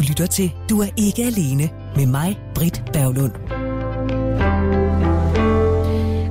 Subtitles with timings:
[0.00, 3.32] lytter til Du er ikke alene med mig, Britt Berglund.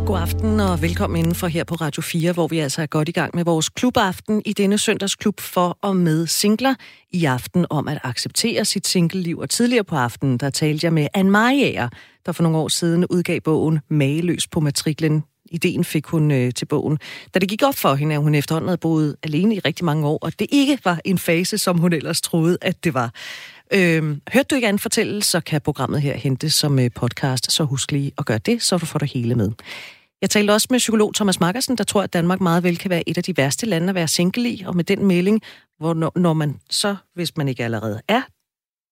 [0.05, 3.11] God aften og velkommen indenfor her på Radio 4, hvor vi altså er godt i
[3.11, 6.75] gang med vores klubaften i denne søndagsklub for og med singler
[7.11, 9.39] i aften om at acceptere sit singleliv.
[9.39, 11.89] Og tidligere på aftenen, der talte jeg med Anne Mariager,
[12.25, 15.23] der for nogle år siden udgav bogen Mageløs på matriklen.
[15.51, 16.99] Ideen fik hun øh, til bogen.
[17.33, 20.07] Da det gik op for hende, at hun efterhånden havde boet alene i rigtig mange
[20.07, 23.13] år, og det ikke var en fase, som hun ellers troede, at det var.
[23.73, 27.63] Øh, hørte du ikke andet fortælle, så kan programmet her hentes som øh, podcast, så
[27.63, 29.51] husk lige at gøre det, så du får det hele med.
[30.21, 33.09] Jeg talte også med psykolog Thomas Markersen, der tror, at Danmark meget vel kan være
[33.09, 35.41] et af de værste lande at være single i, og med den melding,
[35.77, 38.21] hvor når, man så, hvis man ikke allerede er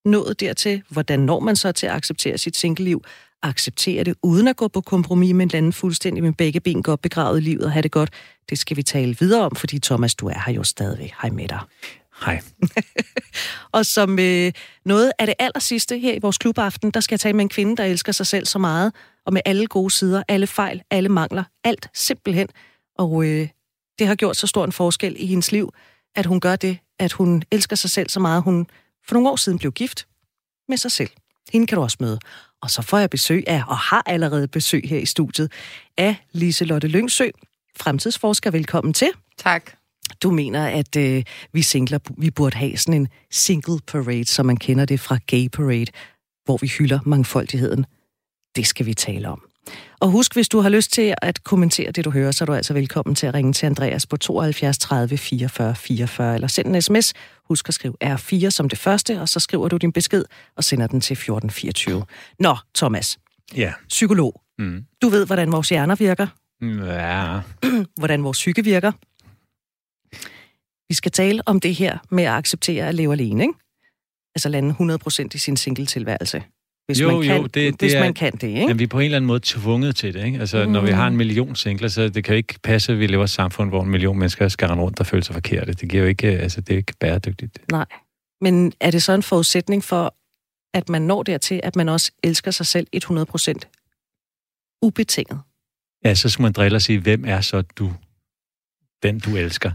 [0.10, 3.04] nået dertil, hvordan når man så til at acceptere sit single-liv,
[3.44, 7.02] acceptere det, uden at gå på kompromis med en anden fuldstændig med begge ben godt
[7.02, 8.10] begravet i livet og have det godt.
[8.50, 11.14] Det skal vi tale videre om, fordi Thomas, du er her jo stadigvæk.
[11.22, 11.60] Hej med dig.
[12.26, 12.42] Hej.
[13.78, 14.52] og som øh,
[14.86, 17.50] noget af det aller sidste her i vores klubaften, der skal jeg tale med en
[17.50, 18.94] kvinde, der elsker sig selv så meget,
[19.26, 22.48] og med alle gode sider, alle fejl, alle mangler, alt simpelthen.
[22.98, 23.48] Og øh,
[24.00, 25.74] det har gjort så stor en forskel i hendes liv,
[26.16, 28.44] at hun gør det, at hun elsker sig selv så meget.
[28.44, 28.68] Hun
[29.08, 30.08] for nogle år siden blev gift
[30.68, 31.10] med sig selv.
[31.54, 32.20] Hende kan du også møde.
[32.62, 35.52] Og så får jeg besøg af, og har allerede besøg her i studiet,
[35.98, 37.30] af Liselotte Lyngsø,
[37.78, 38.52] fremtidsforsker.
[38.52, 39.10] Velkommen til.
[39.38, 39.77] Tak.
[40.24, 44.58] Du mener, at øh, vi singler, vi burde have sådan en single parade, som man
[44.58, 45.92] kender det fra Gay Parade,
[46.46, 47.86] hvor vi hylder mangfoldigheden.
[48.56, 49.42] Det skal vi tale om.
[50.00, 52.54] Og husk, hvis du har lyst til at kommentere det, du hører, så er du
[52.54, 56.82] altså velkommen til at ringe til Andreas på 72 30 44 44, eller send en
[56.82, 57.14] sms.
[57.50, 60.26] Husk at skrive R4 som det første, og så skriver du din besked
[60.58, 62.06] og sender den til 1424.
[62.40, 63.18] Nå, Thomas.
[63.56, 63.74] Ja.
[63.88, 64.42] Psykolog.
[64.60, 64.86] Mm.
[65.02, 66.28] Du ved, hvordan vores hjerner virker.
[66.62, 67.40] Ja.
[68.00, 68.92] hvordan vores psyke virker.
[70.90, 73.54] Vi skal tale om det her med at acceptere at leve alene, ikke?
[74.36, 76.44] Altså lande 100% i sin single-tilværelse.
[76.88, 78.68] Hvis, jo, man, kan, jo, det, det hvis er, man kan det, ikke?
[78.68, 80.40] Men vi er på en eller anden måde tvunget til det, ikke?
[80.40, 80.72] Altså, mm.
[80.72, 81.18] når vi har en mm.
[81.18, 83.84] million singler, så det kan jo ikke passe, at vi lever i et samfund, hvor
[83.84, 85.74] en million mennesker skal rende rundt og føle sig forkerte.
[85.74, 87.72] Det giver jo ikke, altså, det er ikke bæredygtigt.
[87.72, 87.86] Nej.
[88.42, 90.16] Men er det så en forudsætning for,
[90.74, 93.54] at man når dertil, at man også elsker sig selv 100%
[94.82, 95.40] ubetinget?
[96.06, 97.94] Ja, så skal man drille og sige, hvem er så du,
[99.04, 99.72] den du elsker?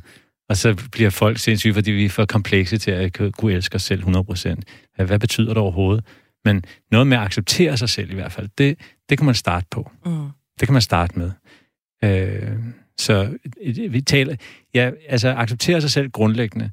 [0.52, 3.82] Og så bliver folk sindssygt, fordi vi er for komplekse til at kunne elske os
[3.82, 5.04] selv 100%.
[5.04, 6.04] Hvad betyder det overhovedet?
[6.44, 9.66] Men noget med at acceptere sig selv i hvert fald, det, det kan man starte
[9.70, 9.90] på.
[10.06, 10.28] Mm.
[10.60, 11.30] Det kan man starte med.
[12.04, 12.58] Øh,
[12.98, 13.38] så
[13.90, 14.36] vi taler...
[14.74, 16.70] Ja, altså acceptere sig selv grundlæggende.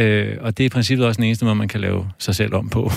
[0.00, 2.54] Øh, og det er i princippet også den eneste måde, man kan lave sig selv
[2.54, 2.90] om på.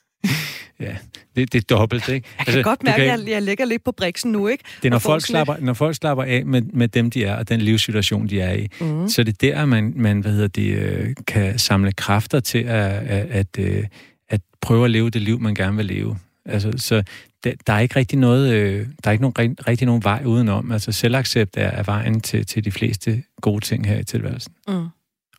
[0.80, 0.96] ja,
[1.40, 2.28] det, det er dobbelt, ikke?
[2.38, 4.64] Jeg kan altså, godt mærke, kan, at jeg, jeg lægger lidt på briksen nu, ikke?
[4.82, 7.48] Det er, når folk, slapper, når folk slapper af med, med dem, de er, og
[7.48, 9.08] den livssituation, de er i, mm.
[9.08, 12.92] så det er der, man, man hvad hedder det, øh, kan samle kræfter til at,
[12.92, 13.84] at, at, øh,
[14.28, 16.18] at prøve at leve det liv, man gerne vil leve.
[16.44, 17.02] Altså, så
[17.44, 20.72] der, der er ikke rigtig noget, øh, der er ikke nogen, rigtig nogen vej udenom.
[20.72, 24.52] Altså, selvaccept er, er vejen til, til de fleste gode ting her i tilværelsen.
[24.68, 24.86] Mm.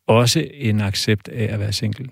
[0.08, 2.10] Også en accept af at være single.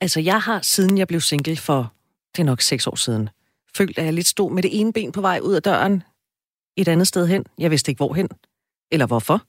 [0.00, 1.93] Altså, jeg har, siden jeg blev single for,
[2.36, 3.28] det er nok seks år siden,
[3.76, 6.02] følt, at jeg lidt stod med det ene ben på vej ud af døren,
[6.76, 7.44] et andet sted hen.
[7.58, 8.28] Jeg vidste ikke, hvorhen,
[8.92, 9.42] eller hvorfor.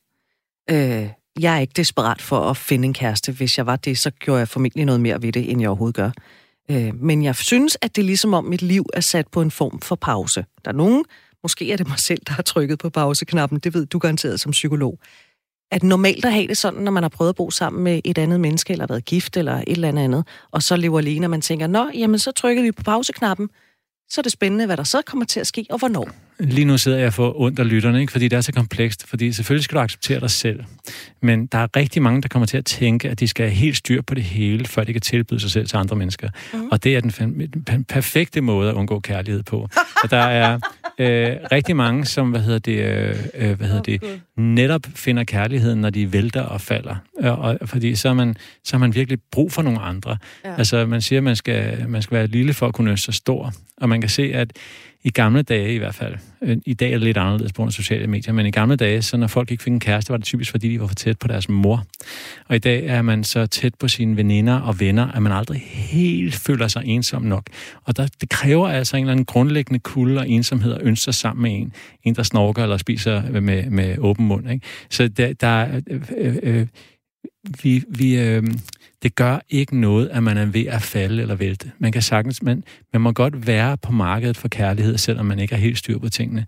[0.69, 1.09] Øh,
[1.39, 3.31] jeg er ikke desperat for at finde en kæreste.
[3.31, 5.95] Hvis jeg var det, så gjorde jeg formentlig noget mere ved det, end jeg overhovedet
[5.95, 6.11] gør.
[6.71, 9.51] Øh, men jeg synes, at det er ligesom om mit liv er sat på en
[9.51, 10.45] form for pause.
[10.65, 11.05] Der er nogen,
[11.43, 14.51] måske er det mig selv, der har trykket på pauseknappen, det ved du garanteret som
[14.51, 14.99] psykolog.
[15.71, 18.17] At normalt at have det sådan, når man har prøvet at bo sammen med et
[18.17, 21.29] andet menneske, eller været gift, eller et eller andet andet, og så lever alene, og
[21.29, 23.49] man tænker, nå, jamen så trykker vi på pauseknappen,
[24.09, 26.09] så er det spændende, hvad der så kommer til at ske, og hvornår.
[26.39, 28.11] Lige nu sidder jeg for under lytterne, ikke?
[28.11, 29.07] fordi det er så komplekst.
[29.07, 30.63] Fordi selvfølgelig skal du acceptere dig selv.
[31.21, 33.77] Men der er rigtig mange, der kommer til at tænke, at de skal have helt
[33.77, 36.29] styr på det hele, før de kan tilbyde sig selv til andre mennesker.
[36.53, 36.67] Mm.
[36.71, 37.11] Og det er den,
[37.67, 39.57] den perfekte måde at undgå kærlighed på.
[40.03, 40.59] Og der er
[40.99, 45.81] øh, rigtig mange, som hvad hedder det, øh, øh hvad hedder det, netop finder kærligheden,
[45.81, 46.95] når de vælter og falder.
[47.17, 50.17] Og, og, fordi så har, man, så har man virkelig brug for nogle andre.
[50.45, 50.55] Ja.
[50.57, 53.13] Altså man siger, at man skal, man skal være lille for at kunne ønske sig
[53.13, 53.53] stor.
[53.77, 54.53] Og man kan se, at
[55.05, 57.69] i gamle dage i hvert fald, øh, i dag er det lidt anderledes på grund
[57.69, 60.17] af sociale medier, men i gamle dage, så når folk ikke fik en kæreste, var
[60.17, 61.85] det typisk, fordi de var for tæt på deres mor.
[62.47, 65.61] Og i dag er man så tæt på sine veninder og venner, at man aldrig
[65.65, 67.45] helt føler sig ensom nok.
[67.83, 71.13] Og der, det kræver altså en eller anden grundlæggende kulde og ensomhed at ønske sig
[71.13, 71.73] sammen med en.
[72.03, 74.51] En, der snorker eller spiser med, med åben mund.
[74.51, 74.65] Ikke?
[74.89, 76.67] Så der, der øh, øh, øh,
[77.63, 78.43] vi, vi, øh,
[79.03, 81.71] det gør ikke noget, at man er ved at falde eller vælte.
[81.79, 82.63] Man kan sagtens, man,
[82.93, 86.09] man må godt være på markedet for kærlighed, selvom man ikke har helt styr på
[86.09, 86.45] tingene.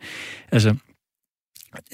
[0.52, 0.76] Altså,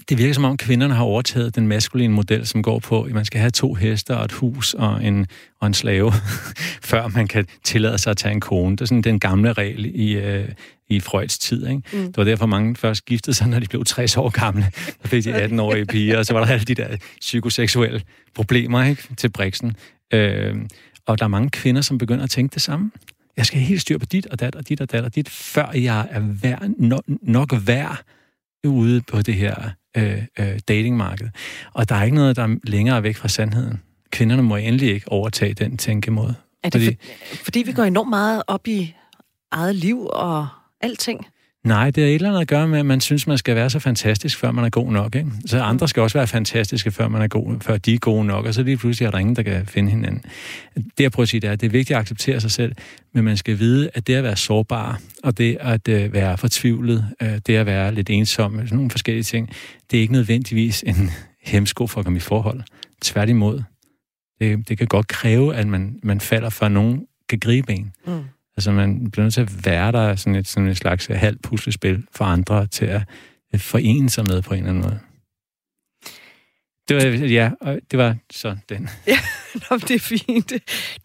[0.10, 3.26] det virker som om kvinderne har overtaget den maskuline model, som går på, at man
[3.26, 5.28] skal have to heste og et hus og en,
[5.62, 6.12] og en slave,
[6.92, 8.72] før man kan tillade sig at tage en kone.
[8.76, 10.50] Det er sådan den gamle regel i, øh,
[10.88, 11.68] i Freuds tid.
[11.68, 11.82] Ikke?
[11.94, 12.06] Mm.
[12.06, 14.66] Det var derfor, mange først giftede sig, når de blev 60 år gamle.
[14.76, 18.02] Så fik de 18-årige piger, og så var der alle de der psykoseksuelle
[18.36, 19.16] problemer ikke?
[19.18, 19.76] til Brixen.
[20.14, 20.56] Øh,
[21.06, 22.92] og der er mange kvinder, som begynder at tænke det samme.
[23.38, 25.72] Jeg skal helt styr på dit og dat og dit og dat og dit, før
[25.72, 28.04] jeg er værd, nok, nok værd
[28.68, 31.30] ude på det her øh, øh, datingmarked.
[31.74, 33.82] Og der er ikke noget, der er længere væk fra sandheden.
[34.12, 36.36] Kvinderne må endelig ikke overtage den tænkemåde.
[36.64, 36.98] Er det fordi,
[37.30, 38.96] for, fordi vi går enormt meget op i
[39.52, 40.48] eget liv og
[40.82, 41.28] alting?
[41.64, 43.70] Nej, det er et eller andet at gøre med, at man synes, man skal være
[43.70, 45.16] så fantastisk, før man er god nok.
[45.16, 45.32] Ikke?
[45.46, 48.46] Så andre skal også være fantastiske, før, man er god, før de er gode nok,
[48.46, 50.26] og så lige pludselig er der ingen, der kan finde hinanden.
[50.76, 52.76] Det jeg prøver at sige, det er, at det er vigtigt at acceptere sig selv,
[53.14, 57.08] men man skal vide, at det at være sårbar, og det at øh, være fortvivlet,
[57.22, 59.50] øh, det at være lidt ensom, sådan nogle forskellige ting,
[59.92, 61.12] det er ikke nødvendigvis en
[61.52, 62.62] hemsko for at komme i forhold.
[63.02, 63.64] Tværtimod.
[64.40, 67.92] Det, det kan godt kræve, at man, man falder, for nogen kan gribe en.
[68.08, 68.24] Mm.
[68.58, 72.04] Altså man bliver nødt til at være der sådan et, sådan et slags halvt puslespil
[72.12, 73.02] for andre til at
[73.54, 75.00] øh, forene sig med på en eller anden måde.
[76.90, 78.90] Det var, øh, ja, og det var så den.
[79.08, 79.18] Ja,
[79.70, 80.54] nå, det er fint.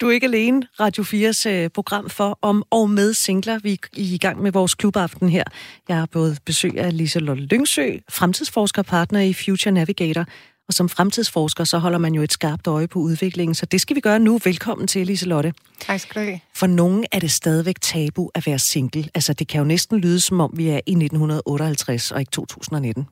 [0.01, 0.63] Du er ikke alene.
[0.81, 3.59] Radio 4's øh, program for om og med singler.
[3.59, 5.45] Vi er i gang med vores klubaften her.
[5.89, 10.25] Jeg har både besøg af Lise Lotte Lyngsø, fremtidsforskerpartner i Future Navigator,
[10.69, 13.97] og som fremtidsforsker, så holder man jo et skarpt øje på udviklingen, så det skal
[13.97, 14.41] vi gøre nu.
[14.45, 15.55] Velkommen til, Liselotte.
[15.81, 16.41] Tak skal du have.
[16.55, 19.09] For nogen er det stadigvæk tabu at være single.
[19.15, 23.07] Altså, det kan jo næsten lyde, som om vi er i 1958 og ikke 2019.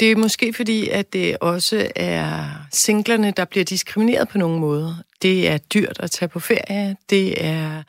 [0.00, 4.96] Det er måske fordi, at det også er singlerne, der bliver diskrimineret på nogen måde.
[5.22, 6.96] Det er dyrt at tage på ferie.
[7.10, 7.82] Det er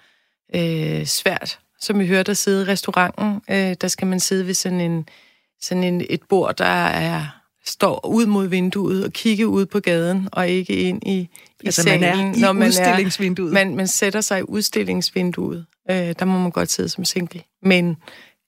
[0.56, 3.42] øh, svært, som vi hørte, at sidde i restauranten.
[3.50, 5.08] Øh, der skal man sidde ved sådan, en,
[5.62, 10.30] sådan en, et bord, der er står ud mod vinduet og kigge ud på gaden,
[10.32, 11.30] og ikke ind i, i
[11.66, 12.02] altså, salen.
[12.02, 13.50] man er i når man udstillingsvinduet?
[13.50, 15.66] Er, man, man sætter sig i udstillingsvinduet.
[15.92, 17.42] Øh, der må man godt sidde som single.
[17.64, 17.98] Men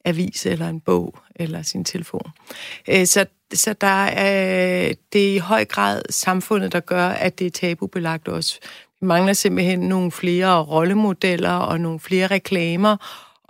[0.05, 2.31] avis eller en bog eller sin telefon.
[2.89, 7.47] Øh, så, så der er, det er i høj grad samfundet, der gør, at det
[7.47, 8.59] er tabubelagt også.
[9.01, 12.97] Vi mangler simpelthen nogle flere rollemodeller og nogle flere reklamer,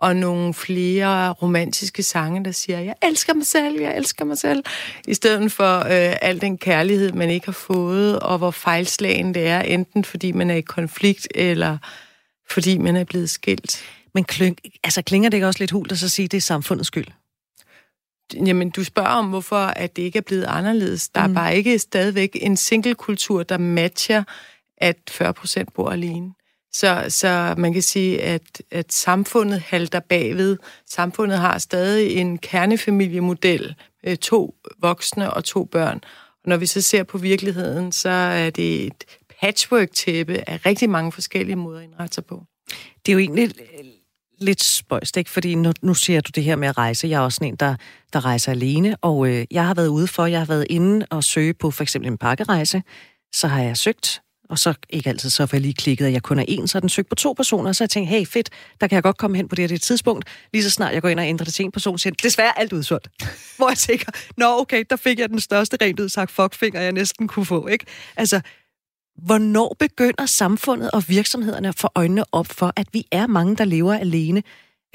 [0.01, 4.63] og nogle flere romantiske sange, der siger, jeg elsker mig selv, jeg elsker mig selv,
[5.07, 9.47] i stedet for øh, al den kærlighed, man ikke har fået, og hvor fejlslagen det
[9.47, 11.77] er, enten fordi man er i konflikt, eller
[12.49, 13.83] fordi man er blevet skilt.
[14.13, 16.41] Men kling, altså, klinger det ikke også lidt hult at så sige, at det er
[16.41, 17.07] samfundets skyld?
[18.45, 21.09] Jamen, du spørger om, hvorfor at det ikke er blevet anderledes.
[21.09, 21.31] Der mm.
[21.31, 24.23] er bare ikke stadigvæk en single-kultur, der matcher,
[24.77, 26.33] at 40 procent bor alene.
[26.73, 30.57] Så, så man kan sige, at, at samfundet halter bagved.
[30.89, 33.75] Samfundet har stadig en kernefamiliemodel
[34.21, 36.01] to voksne og to børn.
[36.43, 39.03] Og når vi så ser på virkeligheden, så er det et
[39.41, 42.43] patchwork-tæppe af rigtig mange forskellige måder at indrette sig på.
[43.05, 43.51] Det er jo egentlig
[44.37, 45.29] lidt spøjst, ikke?
[45.29, 47.07] Fordi nu, nu ser du det her med at rejse.
[47.07, 47.75] Jeg er også en, der,
[48.13, 51.23] der rejser alene, og øh, jeg har været ude for, jeg har været inde og
[51.23, 52.83] søge på for eksempel en pakkerejse.
[53.33, 54.21] Så har jeg søgt
[54.51, 56.79] og så ikke altid, så får jeg lige klikket, at jeg kun er en, så
[56.79, 58.49] den søgt på to personer, så jeg tænkte, hey fedt,
[58.81, 60.25] der kan jeg godt komme hen på det her det tidspunkt.
[60.53, 62.73] Lige så snart jeg går ind og ændrer det til en person, siger desværre alt
[62.73, 63.07] udsolgt.
[63.57, 66.91] Hvor jeg tænker, nå okay, der fik jeg den største rent ud sagt fuckfinger, jeg
[66.91, 67.85] næsten kunne få, ikke?
[68.17, 68.41] Altså,
[69.23, 73.65] hvornår begynder samfundet og virksomhederne at få øjnene op for, at vi er mange, der
[73.65, 74.43] lever alene,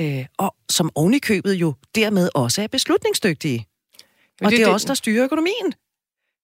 [0.01, 3.67] øh, og som ovenikøbet jo dermed også er beslutningsdygtige?
[4.41, 5.73] Og det, det er også der styrer økonomien.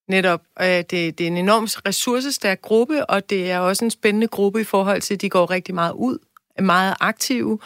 [0.08, 0.40] Netop.
[0.60, 4.64] Det, det er en enormt ressourcestærk gruppe, og det er også en spændende gruppe i
[4.64, 6.18] forhold til, at de går rigtig meget ud,
[6.56, 7.58] er meget aktive.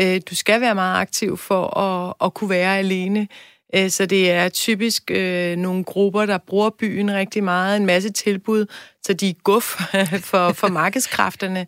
[0.00, 3.28] Øh, du skal være meget aktiv for at, at kunne være alene.
[3.74, 8.10] Øh, så det er typisk øh, nogle grupper, der bruger byen rigtig meget, en masse
[8.10, 8.66] tilbud,
[9.02, 9.64] så de er guf
[10.30, 11.66] for, for markedskræfterne.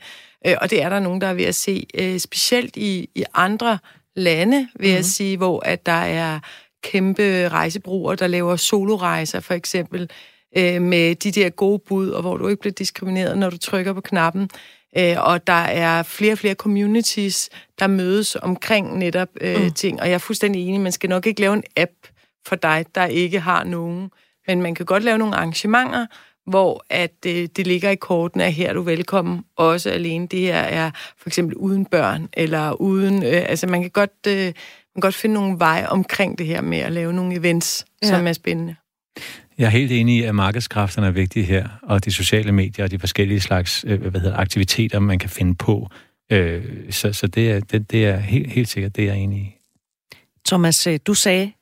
[0.60, 1.86] Og det er der nogen, der er ved at se,
[2.18, 3.78] specielt i, i andre
[4.16, 5.02] lande, vil jeg mm-hmm.
[5.02, 6.40] sige, hvor at der er
[6.82, 10.10] kæmpe rejsebrugere, der laver solorejser for eksempel,
[10.56, 13.92] øh, med de der gode bud, og hvor du ikke bliver diskrimineret, når du trykker
[13.92, 14.50] på knappen.
[14.98, 19.70] Øh, og der er flere og flere communities, der mødes omkring netop øh, mm.
[19.70, 20.00] ting.
[20.00, 21.92] Og jeg er fuldstændig enig, man skal nok ikke lave en app
[22.46, 24.10] for dig, der ikke har nogen.
[24.46, 26.06] Men man kan godt lave nogle arrangementer,
[26.46, 30.26] hvor at øh, det ligger i korten, at her er du velkommen, også alene.
[30.26, 33.22] Det her er for eksempel uden børn, eller uden...
[33.22, 34.26] Øh, altså man kan godt...
[34.28, 34.52] Øh,
[34.94, 38.08] man kan godt finde nogle veje omkring det her med at lave nogle events, ja.
[38.08, 38.76] som er spændende.
[39.58, 42.90] Jeg er helt enig i, at markedskræfterne er vigtige her, og de sociale medier og
[42.90, 45.88] de forskellige slags øh, hvad hedder, aktiviteter, man kan finde på.
[46.32, 49.38] Øh, så så det, er, det, det er helt, helt sikkert, det er jeg enig
[49.38, 49.56] i.
[50.46, 51.52] Thomas, øh, du sagde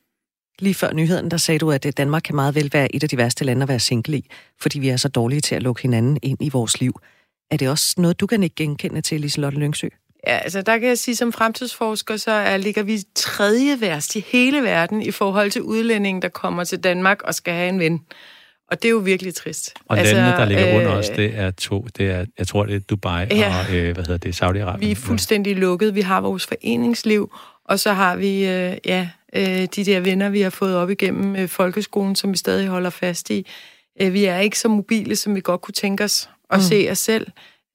[0.61, 3.16] Lige før nyheden, der sagde du, at Danmark kan meget vel være et af de
[3.16, 4.30] værste lande at være single i,
[4.61, 7.00] fordi vi er så dårlige til at lukke hinanden ind i vores liv.
[7.50, 9.88] Er det også noget, du kan ikke genkende til, Liselotte Lyngsø?
[10.26, 14.25] Ja, altså der kan jeg sige, som fremtidsforsker, så er, ligger vi tredje værst i
[14.26, 18.00] hele verden i forhold til udlændinge, der kommer til Danmark og skal have en ven.
[18.70, 19.75] Og det er jo virkelig trist.
[19.88, 21.87] Og altså, landene, der ligger rundt øh, os, det er to.
[21.96, 24.78] Det er, jeg tror, det er Dubai ja, og øh, hvad hedder det, Saudi-Arabien.
[24.78, 25.94] Vi er fuldstændig lukket.
[25.94, 27.32] Vi har vores foreningsliv,
[27.64, 31.37] og så har vi øh, ja, øh, de der venner, vi har fået op igennem
[31.37, 33.46] øh, folkeskolen, som vi stadig holder fast i.
[34.00, 36.62] Øh, vi er ikke så mobile, som vi godt kunne tænke os at mm.
[36.62, 37.26] se os selv.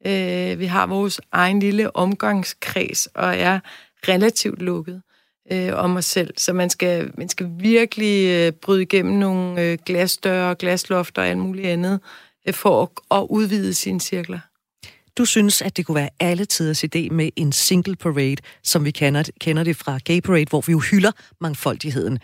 [0.05, 3.60] Øh, vi har vores egen lille omgangskreds og er
[4.07, 5.01] relativt lukket
[5.51, 6.33] øh, om os selv.
[6.38, 11.38] Så man skal, man skal virkelig øh, bryde igennem nogle øh, glasdøre, glaslofter og alt
[11.38, 12.00] muligt andet
[12.48, 14.39] øh, for at, at udvide sine cirkler.
[15.17, 18.91] Du synes, at det kunne være alle tiders idé med en single parade, som vi
[18.91, 22.19] kender, kender det fra Gay Parade, hvor vi jo hylder mangfoldigheden.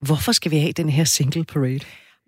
[0.00, 1.80] Hvorfor skal vi have den her single parade?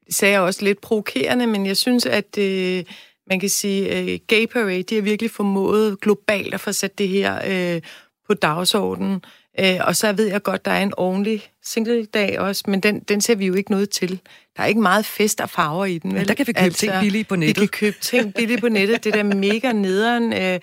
[0.07, 2.85] Det sagde jeg også lidt provokerende, men jeg synes, at øh,
[3.27, 7.09] man kan sige, øh, Gay Parade, de har virkelig formået globalt at få sat det
[7.09, 7.83] her øh,
[8.27, 9.25] på dagsordenen.
[9.61, 13.21] Øh, og så ved jeg godt, der er en ordentlig single-dag også, men den, den
[13.21, 14.21] ser vi jo ikke noget til.
[14.57, 16.13] Der er ikke meget fest og farver i den.
[16.13, 17.61] Men der kan vi købe altså, ting billigt på nettet.
[17.63, 19.05] Vi kan købe ting billigt på nettet.
[19.05, 20.61] Det der mega nederen, øh,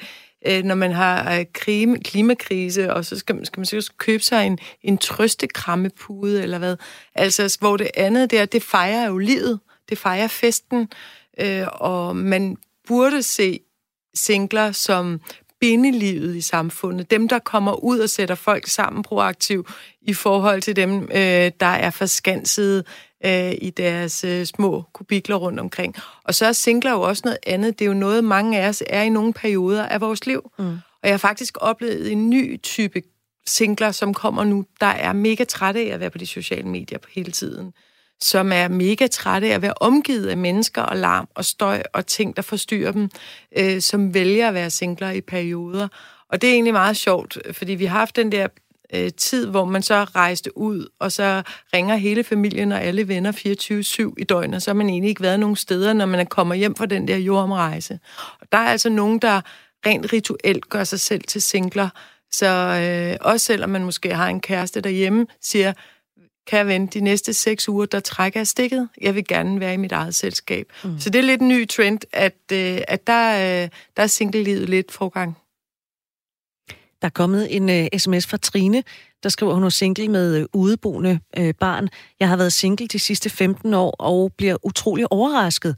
[0.48, 4.48] øh, når man har øh, klima, klimakrise, og så skal, skal man så købe sig
[4.48, 6.76] en, en trøstekrammepude, eller hvad.
[7.16, 9.60] Altså, hvor det andet der, det fejrer jo livet.
[9.90, 10.88] Det fejrer festen.
[11.40, 13.60] Øh, og man burde se
[14.16, 15.22] singler som
[15.60, 17.12] bindelivet i samfundet.
[17.12, 19.68] Dem, der kommer ud og sætter folk sammen proaktivt
[20.02, 22.86] i forhold til dem, øh, der er forskanset
[23.26, 25.96] øh, i deres øh, små kubikler rundt omkring.
[26.24, 27.80] Og så er singler jo også noget andet.
[27.80, 30.52] Det er jo noget, mange af os er i nogle perioder af vores liv.
[30.60, 30.66] Mm.
[31.04, 33.02] Og jeg har faktisk oplevet en ny type
[33.48, 36.98] singler, som kommer nu, der er mega trætte af at være på de sociale medier
[36.98, 37.74] på hele tiden
[38.24, 42.08] som er mega trætte af at være omgivet af mennesker og larm og støj og
[42.08, 43.10] ting, der forstyrrer dem,
[43.58, 45.88] øh, som vælger at være singler i perioder.
[46.30, 48.48] Og det er egentlig meget sjovt, fordi vi har haft den der
[48.94, 51.42] øh, tid, hvor man så rejste ud, og så
[51.74, 53.32] ringer hele familien og alle venner
[54.12, 56.58] 24-7 i døgnet, så har man egentlig ikke været nogen steder, når man er kommet
[56.58, 58.00] hjem fra den der jordomrejse.
[58.42, 59.42] Og der er altså nogen, der
[59.86, 61.90] rent rituelt gør sig selv til singler,
[62.32, 65.74] så øh, også selvom man måske har en kæreste derhjemme, siger,
[66.48, 68.90] kan ven, de næste seks uger, der trækker jeg stikket.
[69.02, 70.72] Jeg vil gerne være i mit eget selskab.
[70.84, 71.00] Mm.
[71.00, 74.70] Så det er lidt en ny trend, at, øh, at der, øh, der er single-livet
[74.70, 75.38] lidt forgang.
[77.02, 78.84] Der er kommet en uh, sms fra Trine,
[79.24, 81.90] der skriver, hun er single med uh, udeboende uh, barn.
[82.20, 85.76] Jeg har været single de sidste 15 år og bliver utrolig overrasket.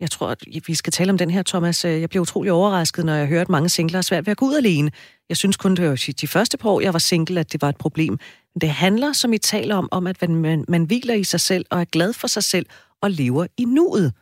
[0.00, 1.84] Jeg tror, at vi skal tale om den her, Thomas.
[1.84, 4.46] Jeg bliver utrolig overrasket, når jeg hører, at mange singler er svært ved at gå
[4.46, 4.90] ud alene.
[5.28, 7.68] Jeg synes kun, det var de første par år, jeg var single, at det var
[7.68, 8.18] et problem.
[8.60, 11.80] Det handler, som I taler om, om at man, man hviler i sig selv og
[11.80, 12.66] er glad for sig selv
[13.00, 14.12] og lever i nuet.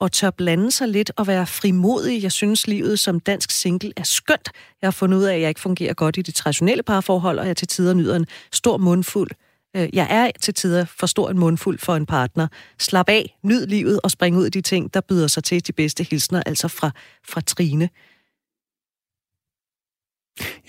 [0.00, 2.22] Og tør blande sig lidt og være frimodig.
[2.22, 4.48] Jeg synes, livet som dansk single er skønt.
[4.82, 7.46] Jeg har fundet ud af, at jeg ikke fungerer godt i de traditionelle parforhold, og
[7.46, 9.30] jeg til tider nyder en stor mundfuld.
[9.76, 12.48] Øh, jeg er til tider for stor en mundfuld for en partner.
[12.78, 15.72] Slap af, nyd livet og spring ud i de ting, der byder sig til de
[15.72, 16.90] bedste hilsner, altså fra,
[17.28, 17.88] fra Trine.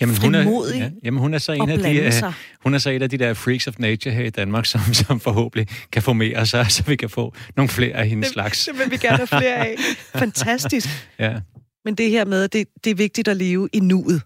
[0.00, 0.40] Jamen, hun er,
[0.74, 3.18] ja, jamen, hun er så en af de, uh, hun er så en af de
[3.18, 6.82] der freaks of nature her i Danmark, som, som forhåbentlig kan få mere, så, så
[6.82, 8.64] vi kan få nogle flere af hendes det, slags.
[8.64, 9.76] Det vil vi gerne have flere af.
[10.22, 10.88] Fantastisk.
[11.18, 11.34] ja.
[11.84, 14.22] Men det her med, det, det er vigtigt at leve i nuet.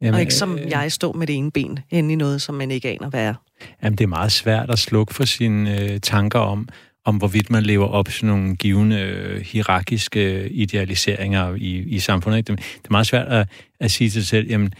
[0.00, 2.54] Jamen, og ikke som øh, jeg står med det ene ben hen i noget, som
[2.54, 3.34] man ikke aner, hvad er.
[3.82, 6.68] Jamen, det er meget svært at slukke for sine øh, tanker om,
[7.08, 12.46] om hvorvidt man lever op til nogle givende øh, hierarkiske idealiseringer i, i samfundet.
[12.46, 13.48] Det, det er meget svært at,
[13.80, 14.72] at sige til sig selv, jamen,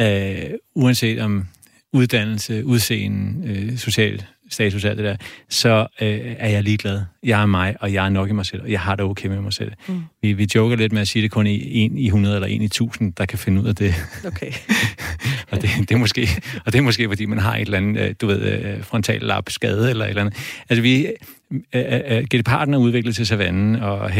[0.00, 1.48] øh, uanset om
[1.92, 5.16] uddannelse, udseende, øh, social status, alt det der,
[5.48, 7.02] så øh, er jeg ligeglad.
[7.22, 9.28] Jeg er mig, og jeg er nok i mig selv, og jeg har det okay
[9.28, 9.72] med mig selv.
[9.88, 10.02] Mm.
[10.22, 12.48] Vi, vi joker lidt med at sige, at det kun er en i 100 eller
[12.48, 13.94] en i 1000, der kan finde ud af det.
[14.26, 14.52] Okay.
[15.50, 16.28] og, det, det er måske,
[16.66, 19.50] og det er måske, fordi man har et eller andet, øh, du ved, øh, frontallap
[19.50, 20.64] skade eller et eller andet.
[20.68, 21.06] Altså, vi,
[21.74, 24.10] øh, Geparden er udviklet til savannen, og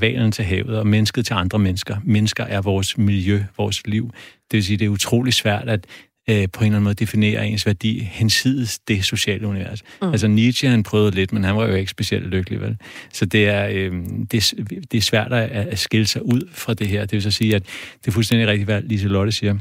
[0.00, 1.96] valen til havet, og mennesket til andre mennesker.
[2.04, 4.10] Mennesker er vores miljø, vores liv.
[4.50, 5.86] Det vil sige, det er utrolig svært at
[6.30, 9.82] øh, på en eller anden måde definere ens værdi hensides det sociale univers.
[10.02, 10.10] Mm.
[10.10, 12.76] Altså Nietzsche han prøvede lidt, men han var jo ikke specielt lykkelig, vel?
[13.12, 13.92] Så det er, øh,
[14.30, 14.54] det,
[14.92, 17.00] det er svært at, at skille sig ud fra det her.
[17.00, 17.62] Det vil så sige, at
[18.00, 19.58] det er fuldstændig rigtigt, hvad Lise Lotte siger.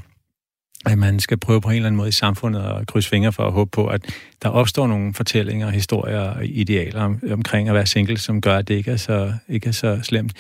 [0.86, 3.44] At man skal prøve på en eller anden måde i samfundet at krydse fingre for
[3.44, 4.02] at håbe på, at
[4.44, 8.68] der opstår nogle fortællinger, historier og idealer om, omkring at være single, som gør, at
[8.68, 10.34] det ikke er, så, ikke er så slemt.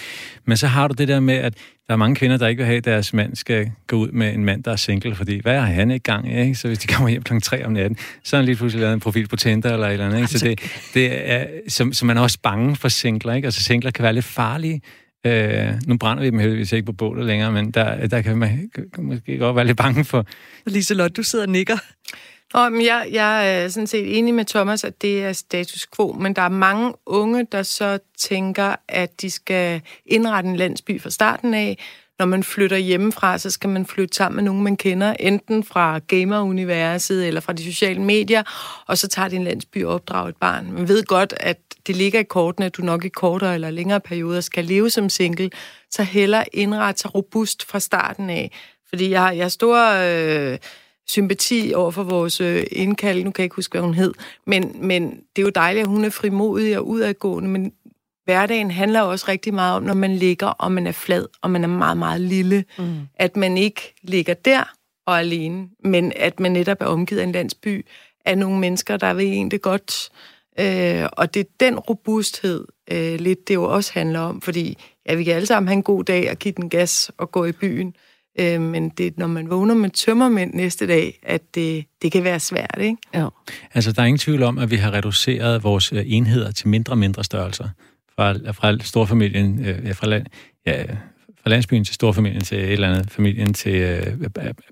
[0.46, 1.54] Men så har du det der med, at
[1.88, 4.34] der er mange kvinder, der ikke vil have, at deres mand skal gå ud med
[4.34, 6.40] en mand, der er single, fordi hvad har han i gang?
[6.40, 6.56] Ikke?
[6.56, 7.40] Så hvis de kommer hjem kl.
[7.44, 9.94] 3 om natten, så har han lige pludselig lavet en profil på Tinder eller et
[9.94, 10.18] eller andet.
[10.18, 10.30] Ikke?
[10.30, 10.60] Så, det,
[10.94, 13.34] det er, så, så man er også bange for singler.
[13.34, 13.46] Ikke?
[13.46, 14.82] Altså singler kan være lidt farlige,
[15.26, 18.72] Øh, nu brænder vi dem heldigvis ikke på bålet længere, men der, der kan man
[18.98, 20.26] måske godt være lidt bange for...
[20.66, 21.78] Liselotte, du sidder og nikker.
[22.54, 26.14] Nå, men jeg, jeg er sådan set enig med Thomas, at det er status quo,
[26.20, 31.10] men der er mange unge, der så tænker, at de skal indrette en landsby fra
[31.10, 31.78] starten af.
[32.20, 36.00] Når man flytter hjemmefra, så skal man flytte sammen med nogen, man kender, enten fra
[36.00, 38.44] gameruniverset eller fra de sociale medier,
[38.88, 40.72] og så tager en landsby og opdrager et barn.
[40.72, 44.00] Man ved godt, at det ligger i kortene, at du nok i kortere eller længere
[44.00, 45.50] perioder skal leve som single,
[45.92, 48.52] så heller indrette sig robust fra starten af.
[48.90, 50.58] Fordi jeg har, jeg har stor øh,
[51.08, 54.14] sympati over for vores øh, indkald, nu kan jeg ikke huske, hvad hun hed,
[54.48, 57.72] men, men det er jo dejligt, at hun er frimodig og udadgående, men
[58.26, 61.64] hverdagen handler også rigtig meget om, når man ligger, og man er flad, og man
[61.64, 63.00] er meget, meget lille, mm.
[63.16, 64.74] at man ikke ligger der
[65.06, 67.86] og alene, men at man netop er omgivet af en landsby
[68.26, 70.32] af nogle mennesker, der vil en det godt, Øh,
[71.18, 74.78] og det er den robusthed, øh, lidt det jo også handler om, fordi
[75.10, 77.46] ja, vi kan alle sammen have en god dag og give den gas og gå
[77.46, 77.96] i byen,
[78.40, 82.24] øh, men det er, når man vågner med tømmermænd næste dag, at det, det kan
[82.24, 82.98] være svært, ikke?
[83.14, 83.28] Ja.
[83.74, 86.94] Altså, der er ingen tvivl om, at vi har reduceret vores øh, enheder til mindre
[86.94, 87.70] og mindre størrelser.
[88.16, 90.26] Fra, fra storfamilien, øh, fra, land,
[90.66, 90.84] ja,
[91.42, 94.30] fra landsbyen til storfamilien til et eller andet familien til øh,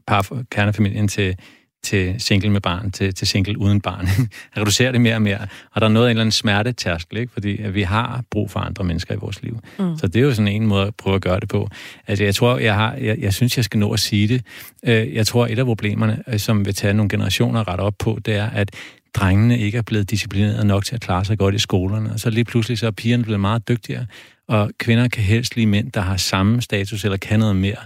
[0.08, 1.36] par, kernefamilien til
[1.84, 4.08] til single med barn, til, til single uden barn.
[4.58, 5.48] reducerer det mere og mere.
[5.72, 7.34] Og der er noget af en eller anden smertetærskel, ikke?
[7.34, 9.60] fordi at vi har brug for andre mennesker i vores liv.
[9.80, 9.98] Mm.
[9.98, 11.70] Så det er jo sådan en måde at prøve at gøre det på.
[12.08, 14.42] Altså, jeg tror, jeg, har, jeg, jeg synes, jeg skal nå at sige det.
[14.86, 17.96] Øh, jeg tror, et af problemerne, øh, som vil tage nogle generationer at rette op
[18.00, 18.72] på, det er, at
[19.14, 22.12] drengene ikke er blevet disciplineret nok til at klare sig godt i skolerne.
[22.14, 24.06] Og så lige pludselig så er pigerne blevet meget dygtigere,
[24.48, 27.78] og kvinder kan helst lide mænd, der har samme status eller kan noget mere.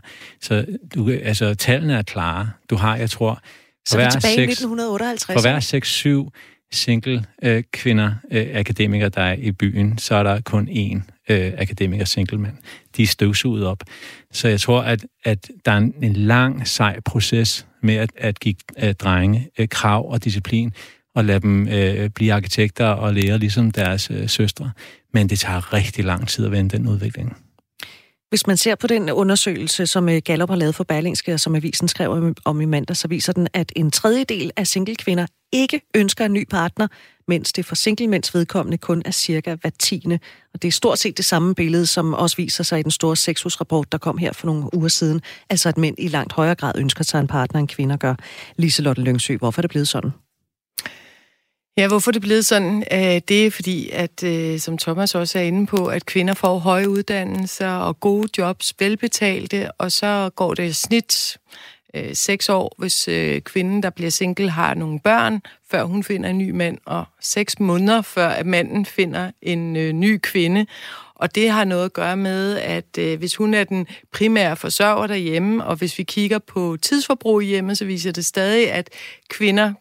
[0.42, 2.50] Så du, altså, tallene er klare.
[2.70, 3.42] Du har, jeg tror,
[3.88, 5.34] så vi er tilbage i 1958.
[5.34, 10.42] For hver 6-7 single øh, kvinder, øh, akademikere, der er i byen, så er der
[10.42, 12.58] kun én øh, akademiker single mand.
[12.98, 13.84] De er støvsuget op.
[14.32, 18.40] Så jeg tror, at, at der er en, en lang, sej proces med at, at
[18.40, 20.74] give øh, drenge øh, krav og disciplin,
[21.16, 24.72] og lade dem øh, blive arkitekter og lære ligesom deres øh, søstre.
[25.14, 27.38] Men det tager rigtig lang tid at vende den udvikling.
[28.30, 31.56] Hvis man ser på den undersøgelse, som øh, Gallup har lavet for Berlingske, og som
[31.56, 36.26] avisen skrev om i mandag, så viser den, at en tredjedel af singlekvinder ikke ønsker
[36.26, 36.88] en ny partner,
[37.28, 40.20] mens det for singlemænds vedkommende kun er cirka hver tiende.
[40.54, 43.16] Og det er stort set det samme billede, som også viser sig i den store
[43.16, 45.22] sexusrapport, der kom her for nogle uger siden.
[45.50, 48.16] Altså at mænd i langt højere grad ønsker sig en partner, end kvinder gør.
[48.58, 50.12] Liselotte Lyngsø, hvorfor er det blevet sådan?
[51.78, 52.84] Ja, hvorfor det er blevet sådan?
[52.92, 56.58] Øh, det er fordi, at øh, som Thomas også er inde på, at kvinder får
[56.58, 61.38] høje uddannelser og gode jobs, velbetalte, og så går det snit
[61.94, 66.30] øh, seks år, hvis øh, kvinden, der bliver single, har nogle børn, før hun finder
[66.30, 70.66] en ny mand, og seks måneder før, at manden finder en ny kvinde.
[71.16, 75.08] Og det har noget at gøre med, at øh, hvis hun er den primære forsørger
[75.08, 78.90] derhjemme, og hvis vi kigger på tidsforbrug hjemme, så viser det stadig, at
[79.30, 79.74] kvinder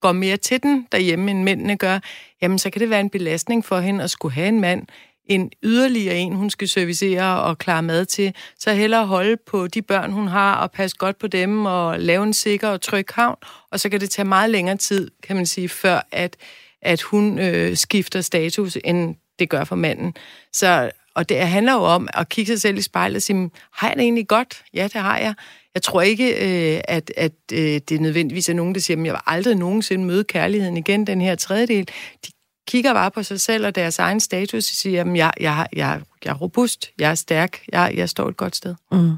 [0.00, 1.98] går mere til den derhjemme, end mændene gør,
[2.42, 4.86] jamen så kan det være en belastning for hende at skulle have en mand,
[5.28, 9.82] en yderligere en, hun skal servicere og klare mad til, så hellere holde på de
[9.82, 13.36] børn, hun har, og passe godt på dem, og lave en sikker og tryg havn,
[13.70, 16.36] og så kan det tage meget længere tid, kan man sige, før at,
[16.82, 20.14] at hun øh, skifter status, end det gør for manden.
[20.52, 23.88] Så, og det handler jo om at kigge sig selv i spejlet og sige, har
[23.88, 24.64] jeg det egentlig godt?
[24.74, 25.34] Ja, det har jeg.
[25.78, 29.04] Jeg tror ikke, øh, at, at øh, det er nødvendigvis er nogen, der siger, at
[29.04, 31.88] jeg vil aldrig nogensinde møde kærligheden igen, den her tredjedel.
[32.26, 32.32] De
[32.68, 36.02] kigger bare på sig selv og deres egen status og siger, at jeg, jeg, jeg,
[36.24, 38.74] jeg er robust, jeg er stærk, jeg, jeg står et godt sted.
[38.92, 39.12] Mm.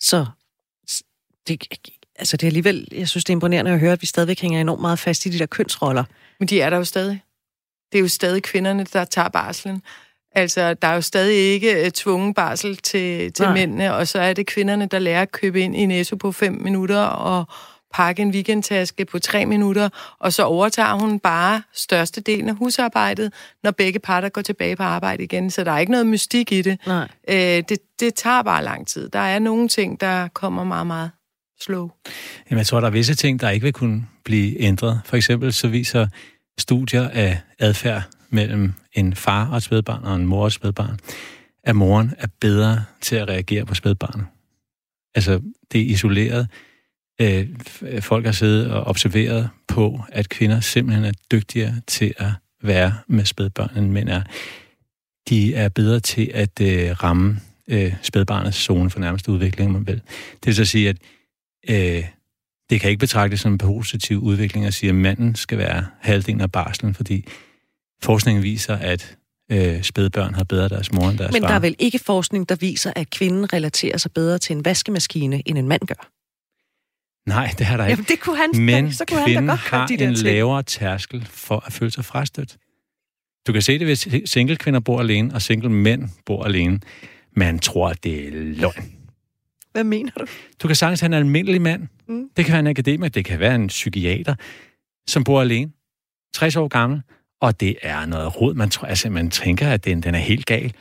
[0.00, 0.26] Så
[1.48, 1.66] det,
[2.16, 4.60] altså det er alligevel, jeg synes, det er imponerende at høre, at vi stadigvæk hænger
[4.60, 6.04] enormt meget fast i de der kønsroller.
[6.38, 7.22] Men de er der jo stadig.
[7.92, 9.82] Det er jo stadig kvinderne, der tager barslen.
[10.34, 14.32] Altså, der er jo stadig ikke uh, tvungen barsel til, til mændene, og så er
[14.32, 17.44] det kvinderne, der lærer at købe ind i Netto på fem minutter og
[17.94, 19.88] pakke en weekendtaske på tre minutter,
[20.18, 25.24] og så overtager hun bare størstedelen af husarbejdet, når begge parter går tilbage på arbejde
[25.24, 25.50] igen.
[25.50, 26.78] Så der er ikke noget mystik i det.
[26.86, 27.08] Nej.
[27.28, 29.08] Uh, det, det tager bare lang tid.
[29.08, 31.10] Der er nogle ting, der kommer meget, meget
[31.60, 31.90] slow.
[32.50, 35.00] Jamen, jeg tror, der er visse ting, der ikke vil kunne blive ændret.
[35.04, 36.06] For eksempel så viser
[36.58, 40.98] studier af adfærd mellem en far og et spædbarn og en mor og et spædbarn,
[41.64, 44.26] at moren er bedre til at reagere på spædbarnet.
[45.14, 45.40] Altså,
[45.72, 46.48] det er isoleret.
[47.20, 47.48] øh,
[48.00, 53.24] folk har siddet og observeret på, at kvinder simpelthen er dygtigere til at være med
[53.24, 54.22] spædbørn, end mænd er.
[55.28, 60.02] De er bedre til at øh, ramme øh, spædbarnets zone for nærmeste udvikling, man vil.
[60.32, 60.96] Det vil så sige, at
[61.70, 62.04] øh,
[62.70, 66.40] det kan ikke betragtes som en positiv udvikling at sige, at manden skal være halvdelen
[66.40, 67.24] af barslen, fordi
[68.04, 69.16] forskningen viser, at
[69.52, 71.48] øh, spædbørn har bedre deres mor end deres Men far.
[71.48, 75.42] der er vel ikke forskning, der viser, at kvinden relaterer sig bedre til en vaskemaskine,
[75.46, 76.10] end en mand gør?
[77.28, 77.90] Nej, det har der ikke.
[77.92, 80.14] Jamen, det kunne han, Men så kunne han kvinden da godt har de der en
[80.14, 80.24] ting.
[80.24, 82.56] lavere tærskel for at føle sig frastødt.
[83.46, 86.80] Du kan se det, hvis single kvinder bor alene, og single mænd bor alene.
[87.36, 88.92] Man tror, at det er løgn.
[89.72, 90.26] Hvad mener du?
[90.62, 91.88] Du kan sagtens have en almindelig mand.
[92.08, 92.28] Mm.
[92.36, 94.34] Det kan være en akademiker, det kan være en psykiater,
[95.06, 95.70] som bor alene.
[96.34, 97.02] 60 år gammel.
[97.40, 98.54] Og det er noget rod.
[98.54, 100.72] Man, tror, altså, man tænker, at den, den er helt gal.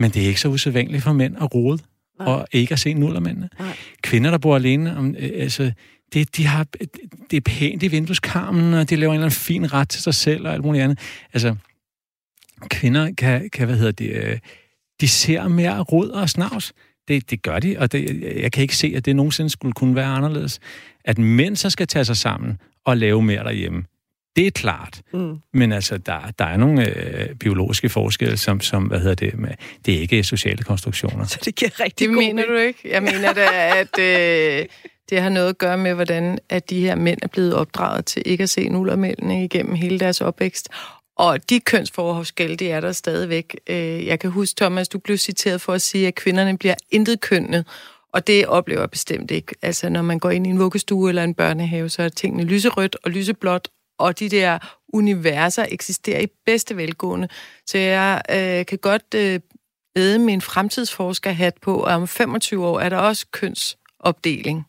[0.00, 1.78] Men det er ikke så usædvanligt for mænd at rode
[2.18, 2.28] Nej.
[2.28, 3.48] og ikke at se nullermændene.
[3.58, 3.76] Nej.
[4.02, 5.72] Kvinder, der bor alene, om, øh, altså,
[6.12, 6.66] det, de har,
[7.30, 10.14] det er pænt i vindueskarmen, og de laver en eller anden fin ret til sig
[10.14, 10.98] selv og alt muligt andet.
[11.32, 11.54] Altså,
[12.68, 14.38] kvinder kan, kan hvad hedder det, øh,
[15.00, 16.72] de ser mere rod og snavs.
[17.08, 19.94] Det, det gør de, og det, jeg kan ikke se, at det nogensinde skulle kunne
[19.94, 20.60] være anderledes.
[21.04, 23.84] At mænd så skal tage sig sammen og lave mere derhjemme,
[24.36, 25.00] det er klart.
[25.12, 25.36] Mm.
[25.54, 29.50] Men altså, der, der er nogle øh, biologiske forskelle, som, som, hvad hedder det, med,
[29.86, 31.24] det er ikke sociale konstruktioner.
[31.24, 32.78] Så det giver rigtig Det god mener du ikke?
[32.84, 34.66] Jeg mener da, at øh,
[35.10, 38.22] det har noget at gøre med, hvordan at de her mænd er blevet opdraget til
[38.26, 40.68] ikke at se nullermændene igennem hele deres opvækst.
[41.16, 43.56] Og de kønsforskelle, det er der stadigvæk.
[43.66, 47.20] Øh, Jeg kan huske, Thomas, du blev citeret for at sige, at kvinderne bliver intet
[47.20, 47.66] kønnet.
[48.12, 49.54] Og det oplever jeg bestemt ikke.
[49.62, 52.96] Altså, når man går ind i en vuggestue eller en børnehave, så er tingene lyserødt
[53.04, 53.68] og lyseblåt,
[54.00, 54.58] og de der
[54.92, 57.28] universer eksisterer i bedste velgående.
[57.66, 59.40] Så jeg øh, kan godt øh,
[59.96, 64.66] æde min fremtidsforskerhat på, og om 25 år er der også kønsopdeling.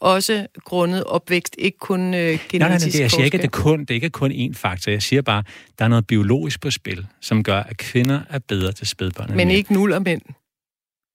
[0.00, 3.42] Også grundet opvækst, ikke kun øh, genetisk Nej, nej, nej, det, jeg siger ikke, at
[3.42, 4.90] det, kun, det ikke er kun én faktor.
[4.90, 8.38] Jeg siger bare, at der er noget biologisk på spil, som gør, at kvinder er
[8.38, 10.22] bedre til spædbørn Men ikke nul og mænd.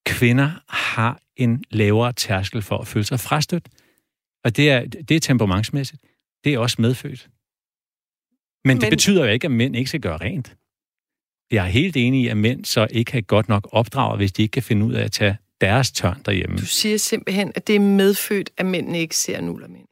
[0.05, 3.69] Kvinder har en lavere tærskel for at føle sig frastødt.
[4.43, 6.01] Og det er, det er temperamentsmæssigt.
[6.43, 7.29] Det er også medfødt.
[8.65, 10.55] Men, det Men- betyder jo ikke, at mænd ikke skal gøre rent.
[11.51, 14.41] Jeg er helt enig i, at mænd så ikke har godt nok opdraget, hvis de
[14.41, 16.57] ikke kan finde ud af at tage deres tørn derhjemme.
[16.57, 19.85] Du siger simpelthen, at det er medfødt, at mændene ikke ser nul og mænd.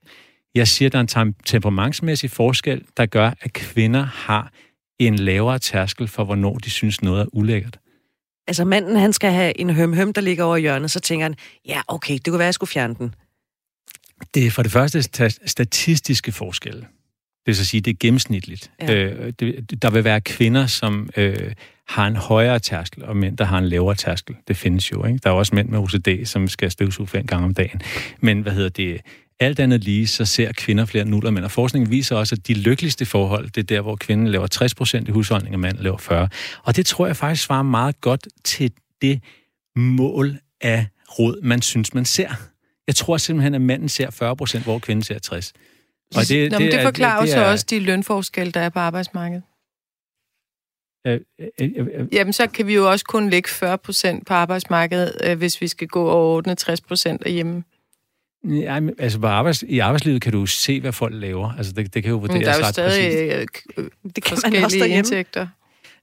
[0.55, 4.51] Jeg siger, at der er en tem- temperamentsmæssig forskel, der gør, at kvinder har
[4.99, 7.79] en lavere tærskel for, hvornår de synes noget er ulækkert.
[8.47, 11.81] Altså manden, han skal have en høm-høm, der ligger over hjørnet, så tænker han, ja,
[11.87, 13.15] okay, det kunne være, at jeg skulle fjerne den.
[14.33, 16.87] Det er for det første sta- statistiske forskelle.
[17.49, 18.71] Det vil så sige, det er gennemsnitligt.
[18.81, 18.93] Ja.
[18.93, 21.51] Øh, det, der vil være kvinder, som øh,
[21.87, 24.35] har en højere tærskel, og mænd, der har en lavere tærskel.
[24.47, 25.19] Det findes jo, ikke?
[25.23, 27.81] Der er også mænd med OCD, som skal støvsuge fem gange om dagen.
[28.19, 29.01] Men hvad hedder det?
[29.39, 31.45] Alt andet lige, så ser kvinder flere nuller mænd.
[31.45, 34.75] Og forskningen viser også, at de lykkeligste forhold, det er der, hvor kvinden laver 60
[34.75, 36.29] procent i husholdningen, og manden laver 40.
[36.63, 39.21] Og det tror jeg faktisk svarer meget godt til det
[39.75, 40.87] mål af
[41.19, 42.29] råd, man synes, man ser.
[42.87, 45.53] Jeg tror simpelthen, at manden ser 40 procent, hvor kvinden ser 60.
[46.15, 48.69] Og det, Nå, det, det er- forklarer det så er- også de lønforskelle, der er
[48.69, 49.43] på arbejdsmarkedet.
[51.07, 54.33] Øh, øh, øh, øh, Jamen, så kan vi jo også kun lægge 40 procent på
[54.33, 57.63] arbejdsmarkedet, øh, hvis vi skal gå og ordne 60 procent derhjemme.
[58.43, 61.51] Ja, men, altså på arbejds, i arbejdslivet kan du se, hvad folk laver.
[61.57, 63.77] Altså det, det kan jo Men vurderes der er jo ret stadig præcist.
[63.77, 64.97] øh, Det kan man også forskellige derhjemme.
[64.97, 65.47] indtægter.